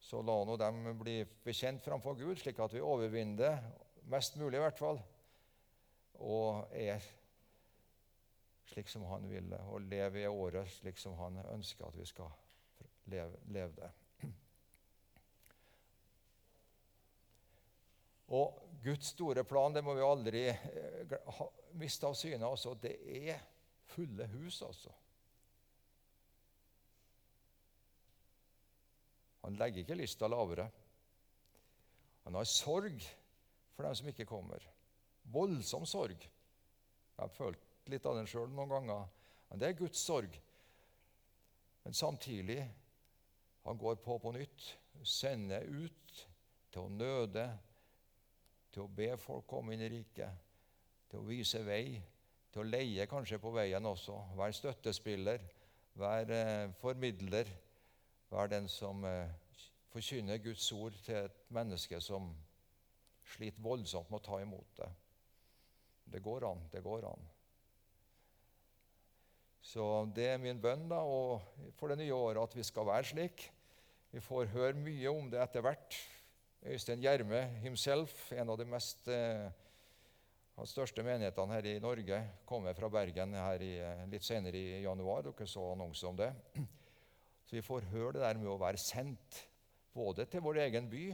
så 0.00 0.22
la 0.24 0.34
nå 0.44 0.56
dem 0.58 0.82
bli 0.98 1.20
bekjent 1.44 1.84
framfor 1.84 2.16
Gud, 2.18 2.34
slik 2.40 2.58
at 2.58 2.74
vi 2.74 2.82
overvinner 2.82 3.38
det, 3.38 3.52
mest 4.10 4.34
mulig 4.40 4.58
i 4.58 4.62
hvert 4.64 4.80
fall, 4.80 4.98
og 6.18 6.72
er 6.74 7.04
slik 8.72 8.90
som 8.90 9.04
Han 9.10 9.28
ville, 9.30 9.58
og 9.70 9.86
leve 9.86 10.24
i 10.24 10.26
året 10.26 10.68
slik 10.80 10.98
som 10.98 11.14
Han 11.20 11.38
ønsker 11.44 11.86
at 11.86 11.98
vi 11.98 12.06
skal 12.08 12.32
leve, 13.12 13.38
leve 13.54 13.72
det. 13.76 13.90
Og 18.30 18.58
Guds 18.82 19.12
store 19.14 19.44
plan 19.44 19.74
det 19.74 19.82
må 19.84 19.94
vi 19.98 20.06
aldri 20.06 20.42
eh, 20.50 21.14
miste 21.78 22.06
av 22.06 22.14
syne. 22.14 22.46
Altså, 22.46 22.74
det 22.78 22.94
er 23.20 23.40
fulle 23.90 24.26
hus, 24.34 24.62
altså. 24.62 24.94
Han 29.44 29.56
legger 29.60 29.84
ikke 29.84 29.98
lista 29.98 30.28
lavere. 30.28 30.66
Han 32.26 32.36
har 32.36 32.48
sorg 32.48 33.00
for 33.74 33.86
dem 33.86 33.96
som 33.96 34.10
ikke 34.10 34.28
kommer. 34.28 34.64
Voldsom 35.32 35.86
sorg. 35.88 36.20
Jeg 36.20 37.22
har 37.22 37.32
følt 37.32 37.88
litt 37.90 38.06
av 38.06 38.18
den 38.18 38.28
sjøl 38.28 38.50
noen 38.52 38.70
ganger. 38.72 39.08
Men 39.50 39.62
det 39.62 39.70
er 39.70 39.78
Guds 39.80 40.02
sorg. 40.04 40.36
Men 41.84 41.96
samtidig 41.96 42.60
han 43.64 43.78
går 43.80 43.98
på 44.04 44.18
på 44.18 44.32
nytt, 44.36 44.66
sender 45.04 45.64
ut 45.64 46.26
til 46.70 46.84
å 46.84 46.92
nøde, 46.92 47.46
til 48.70 48.84
å 48.84 48.92
be 48.94 49.10
folk 49.18 49.48
komme 49.50 49.74
inn 49.74 49.84
i 49.84 49.90
riket, 49.90 50.46
til 51.10 51.20
å 51.20 51.26
vise 51.26 51.62
vei, 51.66 51.98
til 52.52 52.62
å 52.62 52.68
leie 52.68 53.06
kanskje 53.10 53.40
på 53.42 53.52
veien 53.54 53.86
også, 53.86 54.16
være 54.38 54.56
støttespiller, 54.56 55.42
være 55.98 56.38
eh, 56.38 56.72
formidler 56.80 57.50
Vær 58.30 58.50
den 58.50 58.68
som 58.70 59.04
eh, 59.04 59.30
forkynner 59.90 60.38
Guds 60.42 60.68
ord 60.72 60.94
til 61.04 61.24
et 61.24 61.38
menneske 61.50 61.98
som 62.02 62.30
sliter 63.26 63.62
voldsomt 63.62 64.10
med 64.10 64.20
å 64.20 64.26
ta 64.26 64.40
imot 64.42 64.76
det. 64.78 64.88
Det 66.10 66.22
går 66.22 66.46
an. 66.46 66.62
Det 66.70 66.82
går 66.82 67.06
an. 67.10 67.28
Så 69.62 69.84
det 70.16 70.26
er 70.32 70.40
min 70.42 70.60
bønn 70.62 70.88
da, 70.90 71.02
og 71.04 71.42
for 71.78 71.92
det 71.92 72.00
nye 72.00 72.16
året 72.16 72.42
at 72.42 72.56
vi 72.56 72.64
skal 72.66 72.88
være 72.88 73.10
slik. 73.10 73.44
Vi 74.10 74.22
får 74.24 74.50
høre 74.54 74.78
mye 74.78 75.12
om 75.12 75.28
det 75.30 75.42
etter 75.42 75.62
hvert. 75.62 75.98
Øystein 76.66 77.02
Gjerme 77.02 77.44
himself, 77.62 78.14
en 78.32 78.50
av 78.52 78.58
de 78.60 78.66
mest 78.68 79.06
eh, 79.08 79.46
de 80.60 80.66
største 80.68 81.04
menighetene 81.06 81.54
her 81.56 81.68
i 81.70 81.78
Norge, 81.80 82.18
kommer 82.48 82.74
fra 82.76 82.90
Bergen 82.92 83.36
her 83.38 83.62
i, 83.64 83.76
eh, 83.80 84.02
litt 84.10 84.26
senere 84.26 84.58
i 84.58 84.82
januar. 84.82 85.22
Dere 85.28 85.46
så 85.48 85.70
annonse 85.72 86.06
om 86.06 86.18
det. 86.18 86.32
Så 87.50 87.56
vi 87.56 87.66
får 87.66 87.88
høre 87.90 88.12
det 88.14 88.20
der 88.22 88.38
med 88.38 88.46
å 88.46 88.60
være 88.62 88.78
sendt 88.78 89.40
både 89.90 90.22
til 90.30 90.44
vår 90.44 90.60
egen 90.68 90.86
by 90.86 91.08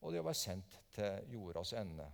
og 0.00 0.10
det 0.10 0.18
å 0.18 0.26
være 0.26 0.38
sendt 0.40 0.72
til 0.96 1.28
jordas 1.30 1.70
ende. 1.78 2.08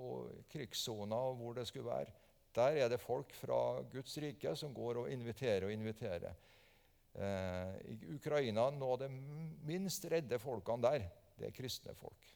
Og 0.00 0.46
krigssona 0.48 1.18
og 1.28 1.36
hvor 1.36 1.58
det 1.58 1.66
skulle 1.68 1.90
være. 1.90 2.14
Der 2.56 2.80
er 2.80 2.88
det 2.88 3.02
folk 3.02 3.36
fra 3.36 3.82
Guds 3.92 4.16
rike 4.24 4.54
som 4.56 4.72
går 4.72 5.02
og 5.02 5.12
inviterer 5.12 5.68
og 5.68 5.76
inviterer. 5.76 6.40
Eh, 7.20 7.76
I 7.92 8.16
Ukraina 8.16 8.70
noe 8.72 8.96
av 8.96 9.04
det 9.04 9.12
minst 9.12 10.08
redde 10.08 10.40
folkene 10.40 10.88
der, 10.88 11.04
det 11.36 11.50
er 11.50 11.56
kristne 11.60 11.92
folk. 12.00 12.32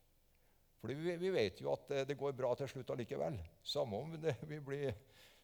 For 0.77 0.93
vi, 0.93 1.17
vi, 1.17 1.33
vet 1.33 1.65
jo 1.65 1.73
at 1.73 1.89
det, 1.89 2.07
det, 2.13 2.21
går 2.21 2.37
bra 2.37 2.53
til 2.59 2.69
slutt 2.69 2.93
allikevel. 2.93 3.41
Samme 3.65 3.97
om 3.97 4.13
det, 4.21 4.37
vi 4.45 4.61
blir 4.61 4.93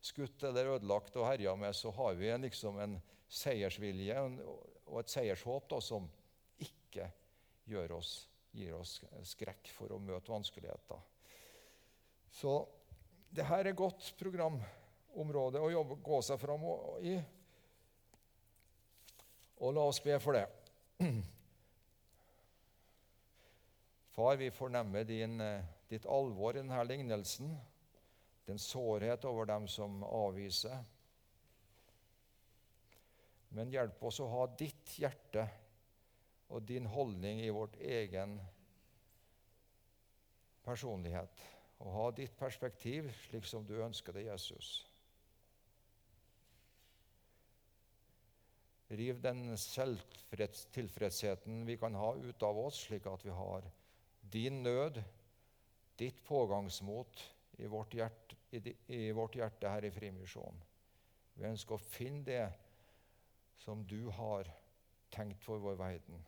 skutt 0.04 0.44
eller 0.44 0.74
ødelagt 0.76 1.16
og 1.16 1.30
herja 1.32 1.56
med, 1.56 1.72
så 1.72 1.88
har 1.96 2.20
vi 2.20 2.34
en, 2.36 2.44
liksom 2.44 2.84
en 2.84 3.00
seiersvilje 3.32 4.28
og 4.88 5.00
et 5.02 5.12
seiershåp 5.12 5.68
da, 5.70 5.80
som 5.84 6.08
ikke 6.64 7.06
oss, 7.94 8.12
gir 8.56 8.74
oss 8.74 8.98
skrekk 9.28 9.68
for 9.76 9.92
å 9.92 10.00
møte 10.00 10.32
vanskeligheter. 10.32 11.00
Så 12.32 12.60
det 13.30 13.44
her 13.44 13.60
er 13.60 13.72
et 13.72 13.76
godt 13.76 14.14
programområde 14.20 15.60
å 15.60 15.70
jobbe, 15.72 15.98
gå 16.04 16.20
seg 16.24 16.40
fram 16.40 16.64
i. 17.04 17.18
Og 19.58 19.74
la 19.74 19.88
oss 19.90 20.00
be 20.02 20.18
for 20.22 20.38
det. 20.38 20.46
Far, 24.14 24.36
vi 24.40 24.50
fornemmer 24.50 25.04
din, 25.06 25.40
eh, 25.40 25.64
ditt 25.90 26.06
alvor 26.06 26.56
i 26.56 26.62
denne 26.62 26.84
lignelsen, 26.86 27.52
din 28.48 28.58
sårhet 28.58 29.24
over 29.28 29.44
dem 29.46 29.68
som 29.68 30.00
avviser. 30.04 30.80
Men 33.56 33.72
hjelp 33.72 34.02
oss 34.04 34.20
å 34.20 34.28
ha 34.32 34.44
ditt 34.58 34.98
hjerte 35.00 35.46
og 36.52 36.64
din 36.68 36.86
holdning 36.88 37.40
i 37.44 37.52
vårt 37.52 37.76
egen 37.80 38.38
personlighet 40.64 41.44
og 41.78 41.92
ha 41.94 42.10
ditt 42.16 42.36
perspektiv 42.38 43.10
slik 43.28 43.46
som 43.46 43.66
du 43.66 43.82
ønsker 43.84 44.12
det, 44.16 44.24
Jesus. 44.26 44.86
Riv 48.88 49.20
den 49.20 49.56
selvtilfredsheten 49.60 51.66
vi 51.68 51.76
kan 51.80 51.94
ha 51.94 52.14
ut 52.16 52.42
av 52.42 52.58
oss, 52.58 52.86
slik 52.88 53.06
at 53.06 53.24
vi 53.24 53.30
har 53.36 53.62
din 54.32 54.62
nød, 54.64 55.02
ditt 56.00 56.24
pågangsmot 56.24 57.20
i 57.60 57.66
vårt 57.68 57.94
hjerte, 57.94 58.36
i, 58.50 58.74
i 58.96 59.12
vårt 59.12 59.36
hjerte 59.36 59.68
her 59.68 59.84
i 59.84 59.92
Frimisjonen. 59.92 60.62
Vi 61.36 61.46
ønsker 61.46 61.76
å 61.76 61.84
finne 61.84 62.24
det 62.26 62.67
som 63.58 63.84
du 63.86 64.08
har 64.14 64.48
tenkt 65.10 65.42
for 65.44 65.58
vår 65.62 65.78
verden. 65.80 66.24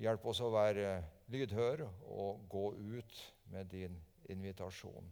Hjelp 0.00 0.26
oss 0.26 0.40
å 0.42 0.50
være 0.50 0.96
lydhør 1.30 1.84
og 2.10 2.46
gå 2.50 2.64
ut 2.74 3.20
med 3.52 3.70
din 3.70 3.94
invitasjon. 4.32 5.06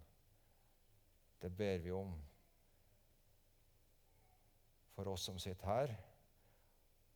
Det 1.43 1.51
ber 1.55 1.79
vi 1.85 1.93
om 1.95 2.15
for 4.93 5.09
oss 5.13 5.29
som 5.29 5.39
sitter 5.41 5.67
her, 5.67 5.95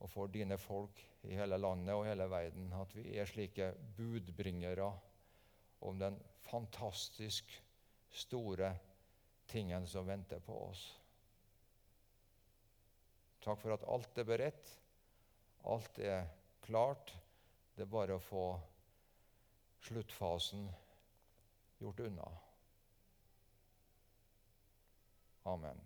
og 0.00 0.10
for 0.10 0.30
dine 0.32 0.58
folk 0.60 1.00
i 1.26 1.34
hele 1.36 1.58
landet 1.58 1.94
og 1.94 2.06
hele 2.06 2.26
verden, 2.30 2.72
at 2.76 2.94
vi 2.96 3.16
er 3.16 3.28
slike 3.28 3.72
budbringere 3.96 4.88
om 5.86 5.98
den 5.98 6.18
fantastisk 6.46 7.50
store 8.10 8.72
tingen 9.48 9.86
som 9.86 10.06
venter 10.08 10.40
på 10.44 10.56
oss. 10.68 10.86
Takk 13.46 13.60
for 13.62 13.76
at 13.76 13.84
alt 13.86 14.18
er 14.18 14.26
beredt, 14.26 14.70
alt 15.70 15.98
er 16.02 16.26
klart. 16.66 17.12
Det 17.76 17.84
er 17.84 17.92
bare 17.92 18.16
å 18.16 18.22
få 18.22 18.46
sluttfasen 19.86 20.64
gjort 21.78 22.00
unna. 22.08 22.26
Amen. 25.46 25.78